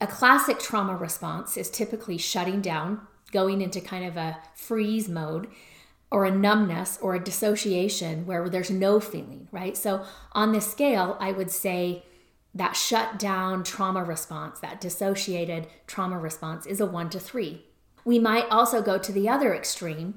a 0.00 0.06
classic 0.06 0.58
trauma 0.58 0.96
response 0.96 1.56
is 1.56 1.70
typically 1.70 2.18
shutting 2.18 2.60
down, 2.60 3.00
going 3.32 3.60
into 3.60 3.80
kind 3.80 4.04
of 4.04 4.16
a 4.16 4.38
freeze 4.54 5.08
mode, 5.08 5.48
or 6.10 6.24
a 6.24 6.30
numbness 6.30 6.98
or 7.02 7.14
a 7.14 7.22
dissociation 7.22 8.24
where 8.24 8.48
there's 8.48 8.70
no 8.70 9.00
feeling, 9.00 9.48
right? 9.50 9.76
So 9.76 10.04
on 10.32 10.52
this 10.52 10.70
scale, 10.70 11.16
I 11.18 11.32
would 11.32 11.50
say 11.50 12.04
that 12.54 12.76
shut 12.76 13.18
down 13.18 13.64
trauma 13.64 14.04
response, 14.04 14.60
that 14.60 14.80
dissociated 14.80 15.66
trauma 15.88 16.18
response, 16.18 16.66
is 16.66 16.80
a 16.80 16.86
one 16.86 17.10
to 17.10 17.18
three. 17.18 17.64
We 18.04 18.20
might 18.20 18.48
also 18.48 18.80
go 18.80 18.96
to 18.96 19.10
the 19.10 19.28
other 19.28 19.54
extreme 19.54 20.14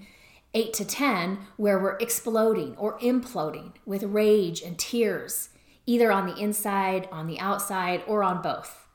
8 0.58 0.74
to 0.74 0.86
10, 0.86 1.38
where 1.56 1.78
we're 1.78 1.98
exploding 2.00 2.76
or 2.78 2.98
imploding 2.98 3.74
with 3.86 4.02
rage 4.02 4.64
and 4.64 4.76
tears, 4.80 5.50
either 5.86 6.12
on 6.12 6.26
the 6.26 6.36
inside, 6.36 7.08
on 7.12 7.28
the 7.28 7.40
outside, 7.40 8.02
or 8.08 8.24
on 8.24 8.42
both. 8.42 8.88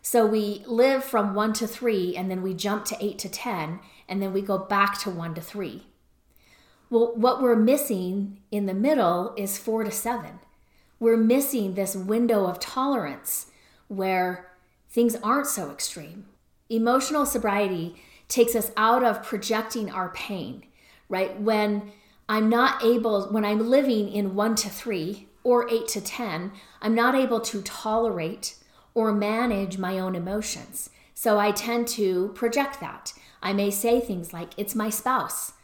So 0.00 0.24
we 0.24 0.64
live 0.66 1.04
from 1.04 1.34
1 1.34 1.52
to 1.54 1.66
3, 1.66 2.16
and 2.16 2.30
then 2.30 2.40
we 2.40 2.54
jump 2.54 2.86
to 2.86 2.96
8 2.98 3.18
to 3.18 3.28
10, 3.28 3.80
and 4.08 4.22
then 4.22 4.32
we 4.32 4.40
go 4.40 4.56
back 4.56 4.98
to 5.00 5.10
1 5.10 5.34
to 5.34 5.42
3. 5.42 5.82
Well, 6.88 7.12
what 7.14 7.42
we're 7.42 7.54
missing 7.54 8.40
in 8.50 8.64
the 8.64 8.72
middle 8.72 9.34
is 9.36 9.58
4 9.58 9.84
to 9.84 9.90
7. 9.90 10.40
We're 10.98 11.18
missing 11.18 11.74
this 11.74 11.94
window 11.94 12.46
of 12.46 12.60
tolerance 12.60 13.48
where 13.88 14.52
things 14.88 15.16
aren't 15.16 15.48
so 15.48 15.70
extreme. 15.70 16.24
Emotional 16.70 17.26
sobriety 17.26 17.96
takes 18.28 18.54
us 18.54 18.70
out 18.74 19.04
of 19.04 19.22
projecting 19.22 19.90
our 19.90 20.08
pain 20.08 20.64
right? 21.10 21.38
When 21.38 21.92
I'm 22.28 22.48
not 22.48 22.82
able, 22.82 23.26
when 23.30 23.44
I'm 23.44 23.68
living 23.68 24.08
in 24.10 24.34
one 24.34 24.54
to 24.54 24.70
three 24.70 25.28
or 25.44 25.68
eight 25.68 25.88
to 25.88 26.00
10, 26.00 26.52
I'm 26.80 26.94
not 26.94 27.14
able 27.14 27.40
to 27.40 27.60
tolerate 27.60 28.54
or 28.94 29.12
manage 29.12 29.76
my 29.76 29.98
own 29.98 30.14
emotions. 30.14 30.88
So 31.12 31.38
I 31.38 31.50
tend 31.50 31.88
to 31.88 32.28
project 32.28 32.80
that. 32.80 33.12
I 33.42 33.52
may 33.52 33.70
say 33.70 34.00
things 34.00 34.32
like, 34.32 34.50
it's 34.56 34.74
my 34.74 34.90
spouse, 34.90 35.54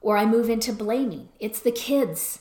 or 0.00 0.16
I 0.16 0.26
move 0.26 0.50
into 0.50 0.72
blaming, 0.72 1.30
it's 1.40 1.60
the 1.60 1.72
kids. 1.72 2.40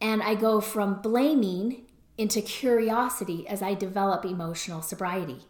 And 0.00 0.22
I 0.22 0.34
go 0.34 0.60
from 0.60 1.02
blaming 1.02 1.82
into 2.16 2.40
curiosity 2.40 3.46
as 3.46 3.62
I 3.62 3.74
develop 3.74 4.24
emotional 4.24 4.82
sobriety. 4.82 5.42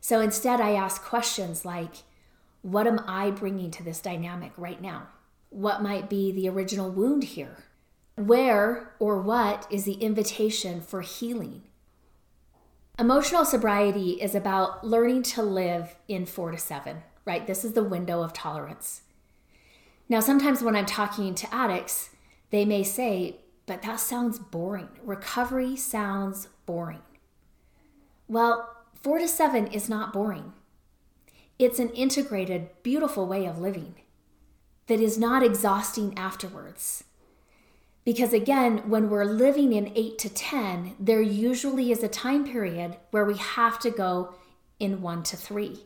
So 0.00 0.20
instead, 0.20 0.60
I 0.60 0.72
ask 0.72 1.02
questions 1.02 1.64
like, 1.64 2.02
what 2.60 2.86
am 2.86 3.00
I 3.06 3.30
bringing 3.30 3.70
to 3.72 3.82
this 3.82 4.00
dynamic 4.00 4.52
right 4.56 4.80
now? 4.80 5.08
What 5.54 5.82
might 5.82 6.10
be 6.10 6.32
the 6.32 6.48
original 6.48 6.90
wound 6.90 7.22
here? 7.22 7.58
Where 8.16 8.92
or 8.98 9.20
what 9.20 9.66
is 9.70 9.84
the 9.84 9.94
invitation 9.94 10.80
for 10.80 11.00
healing? 11.00 11.62
Emotional 12.98 13.44
sobriety 13.44 14.12
is 14.20 14.34
about 14.34 14.84
learning 14.84 15.22
to 15.22 15.42
live 15.42 15.94
in 16.08 16.26
four 16.26 16.50
to 16.50 16.58
seven, 16.58 17.02
right? 17.24 17.46
This 17.46 17.64
is 17.64 17.72
the 17.72 17.84
window 17.84 18.20
of 18.22 18.32
tolerance. 18.32 19.02
Now, 20.08 20.20
sometimes 20.20 20.60
when 20.60 20.74
I'm 20.74 20.86
talking 20.86 21.34
to 21.36 21.54
addicts, 21.54 22.10
they 22.50 22.64
may 22.64 22.82
say, 22.82 23.36
but 23.66 23.82
that 23.82 24.00
sounds 24.00 24.38
boring. 24.38 24.88
Recovery 25.04 25.76
sounds 25.76 26.48
boring. 26.66 27.02
Well, 28.26 28.76
four 29.00 29.18
to 29.18 29.28
seven 29.28 29.68
is 29.68 29.88
not 29.88 30.12
boring. 30.12 30.52
It's 31.60 31.78
an 31.78 31.90
integrated, 31.90 32.70
beautiful 32.82 33.26
way 33.26 33.46
of 33.46 33.60
living 33.60 33.94
that 34.86 35.00
is 35.00 35.18
not 35.18 35.42
exhausting 35.42 36.16
afterwards. 36.16 37.04
Because 38.04 38.34
again, 38.34 38.88
when 38.88 39.08
we're 39.08 39.24
living 39.24 39.72
in 39.72 39.92
8 39.94 40.18
to 40.18 40.28
10, 40.28 40.96
there 41.00 41.22
usually 41.22 41.90
is 41.90 42.02
a 42.02 42.08
time 42.08 42.44
period 42.44 42.96
where 43.10 43.24
we 43.24 43.36
have 43.38 43.78
to 43.80 43.90
go 43.90 44.34
in 44.78 45.00
1 45.00 45.22
to 45.22 45.36
3. 45.36 45.80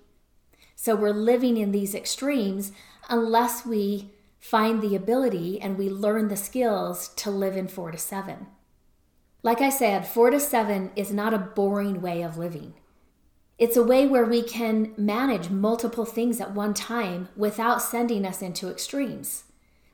So 0.75 0.97
we're 0.97 1.11
living 1.11 1.57
in 1.57 1.71
these 1.71 1.95
extremes 1.95 2.73
unless 3.09 3.65
we 3.65 4.11
find 4.39 4.81
the 4.81 4.97
ability 4.97 5.61
and 5.61 5.79
we 5.79 5.89
learn 5.89 6.29
the 6.29 6.37
skills 6.37 7.09
to 7.17 7.31
live 7.31 7.57
in 7.57 7.69
4 7.69 7.93
to 7.93 7.99
7. 7.99 8.47
Like 9.43 9.61
I 9.61 9.71
said, 9.71 10.07
4 10.07 10.31
to 10.31 10.41
7 10.41 10.91
is 10.97 11.13
not 11.13 11.35
a 11.35 11.39
boring 11.39 12.01
way 12.01 12.23
of 12.23 12.37
living. 12.37 12.75
It's 13.59 13.77
a 13.77 13.83
way 13.83 14.07
where 14.07 14.25
we 14.25 14.43
can 14.43 14.95
manage 14.97 15.51
multiple 15.51 16.05
things 16.05 16.41
at 16.41 16.55
one 16.55 16.75
time 16.75 17.29
without 17.37 17.83
sending 17.83 18.25
us 18.25 18.41
into 18.41 18.71
extremes. 18.71 19.45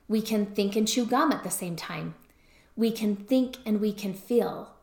We 0.07 0.21
can 0.21 0.45
think 0.45 0.75
and 0.75 0.87
chew 0.87 1.05
gum 1.05 1.31
at 1.31 1.43
the 1.43 1.49
same 1.49 1.75
time. 1.75 2.13
We 2.75 2.91
can 2.91 3.15
think 3.15 3.57
and 3.65 3.81
we 3.81 3.91
can 3.91 4.13
feel. 4.13 4.75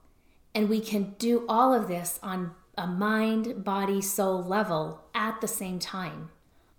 And 0.53 0.69
we 0.69 0.81
can 0.81 1.15
do 1.21 1.45
all 1.49 1.73
of 1.73 1.87
this 1.87 2.19
on 2.25 2.57
a 2.77 2.89
mind, 2.89 3.63
body, 3.63 4.03
soul 4.03 4.43
level 4.43 5.03
at 5.15 5.41
the 5.41 5.49
same 5.49 5.79
time. 5.79 6.31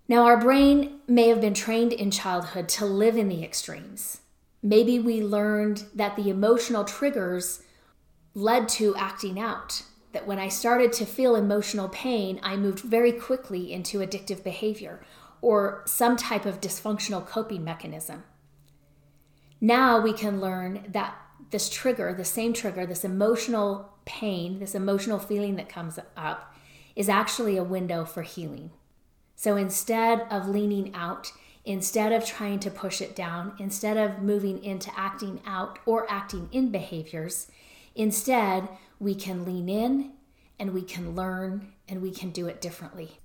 Now, 0.06 0.24
our 0.24 0.38
brain 0.38 1.00
may 1.08 1.28
have 1.28 1.40
been 1.40 1.54
trained 1.54 1.94
in 1.94 2.10
childhood 2.10 2.68
to 2.70 2.84
live 2.84 3.16
in 3.16 3.30
the 3.30 3.42
extremes. 3.42 4.20
Maybe 4.62 4.98
we 4.98 5.22
learned 5.22 5.84
that 5.94 6.16
the 6.16 6.28
emotional 6.28 6.84
triggers 6.84 7.62
led 8.34 8.68
to 8.70 8.94
acting 8.96 9.40
out 9.40 9.84
that 10.14 10.26
when 10.26 10.38
I 10.38 10.48
started 10.48 10.92
to 10.94 11.04
feel 11.04 11.36
emotional 11.36 11.90
pain, 11.90 12.40
I 12.42 12.56
moved 12.56 12.78
very 12.80 13.12
quickly 13.12 13.72
into 13.72 13.98
addictive 13.98 14.42
behavior 14.42 15.04
or 15.42 15.82
some 15.86 16.16
type 16.16 16.46
of 16.46 16.60
dysfunctional 16.60 17.26
coping 17.26 17.62
mechanism. 17.62 18.24
Now 19.60 20.00
we 20.00 20.14
can 20.14 20.40
learn 20.40 20.86
that 20.88 21.16
this 21.50 21.68
trigger, 21.68 22.14
the 22.14 22.24
same 22.24 22.52
trigger, 22.52 22.86
this 22.86 23.04
emotional 23.04 23.92
pain, 24.06 24.58
this 24.58 24.74
emotional 24.74 25.18
feeling 25.18 25.56
that 25.56 25.68
comes 25.68 25.98
up, 26.16 26.54
is 26.96 27.08
actually 27.08 27.56
a 27.56 27.64
window 27.64 28.04
for 28.04 28.22
healing. 28.22 28.70
So 29.36 29.56
instead 29.56 30.26
of 30.30 30.48
leaning 30.48 30.94
out, 30.94 31.32
instead 31.64 32.12
of 32.12 32.24
trying 32.24 32.60
to 32.60 32.70
push 32.70 33.00
it 33.00 33.16
down, 33.16 33.54
instead 33.58 33.96
of 33.96 34.22
moving 34.22 34.62
into 34.62 34.90
acting 34.98 35.40
out 35.46 35.78
or 35.86 36.10
acting 36.10 36.48
in 36.52 36.70
behaviors, 36.70 37.50
instead 37.94 38.68
we 38.98 39.14
can 39.14 39.44
lean 39.44 39.68
in 39.68 40.12
and 40.58 40.72
we 40.72 40.82
can 40.82 41.14
learn 41.14 41.72
and 41.88 42.00
we 42.00 42.10
can 42.10 42.30
do 42.30 42.46
it 42.46 42.60
differently. 42.60 43.18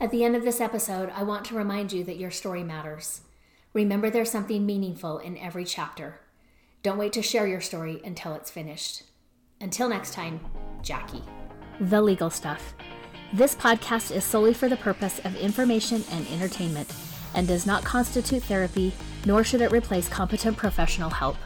At 0.00 0.10
the 0.10 0.24
end 0.24 0.36
of 0.36 0.44
this 0.44 0.60
episode, 0.60 1.10
I 1.14 1.22
want 1.22 1.44
to 1.46 1.54
remind 1.54 1.92
you 1.92 2.04
that 2.04 2.18
your 2.18 2.30
story 2.30 2.62
matters. 2.62 3.22
Remember, 3.72 4.10
there's 4.10 4.30
something 4.30 4.66
meaningful 4.66 5.18
in 5.18 5.38
every 5.38 5.64
chapter. 5.64 6.20
Don't 6.82 6.98
wait 6.98 7.12
to 7.14 7.22
share 7.22 7.46
your 7.46 7.60
story 7.60 8.00
until 8.04 8.34
it's 8.34 8.50
finished. 8.50 9.04
Until 9.60 9.88
next 9.88 10.12
time, 10.12 10.40
Jackie. 10.82 11.22
The 11.80 12.02
Legal 12.02 12.30
Stuff. 12.30 12.74
This 13.32 13.54
podcast 13.54 14.14
is 14.14 14.22
solely 14.22 14.54
for 14.54 14.68
the 14.68 14.76
purpose 14.76 15.18
of 15.20 15.34
information 15.36 16.04
and 16.12 16.26
entertainment 16.28 16.92
and 17.34 17.48
does 17.48 17.66
not 17.66 17.84
constitute 17.84 18.42
therapy, 18.42 18.92
nor 19.24 19.42
should 19.42 19.60
it 19.60 19.72
replace 19.72 20.08
competent 20.08 20.56
professional 20.56 21.10
help. 21.10 21.36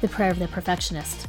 The 0.00 0.08
Prayer 0.08 0.30
of 0.30 0.38
the 0.38 0.48
Perfectionist. 0.48 1.28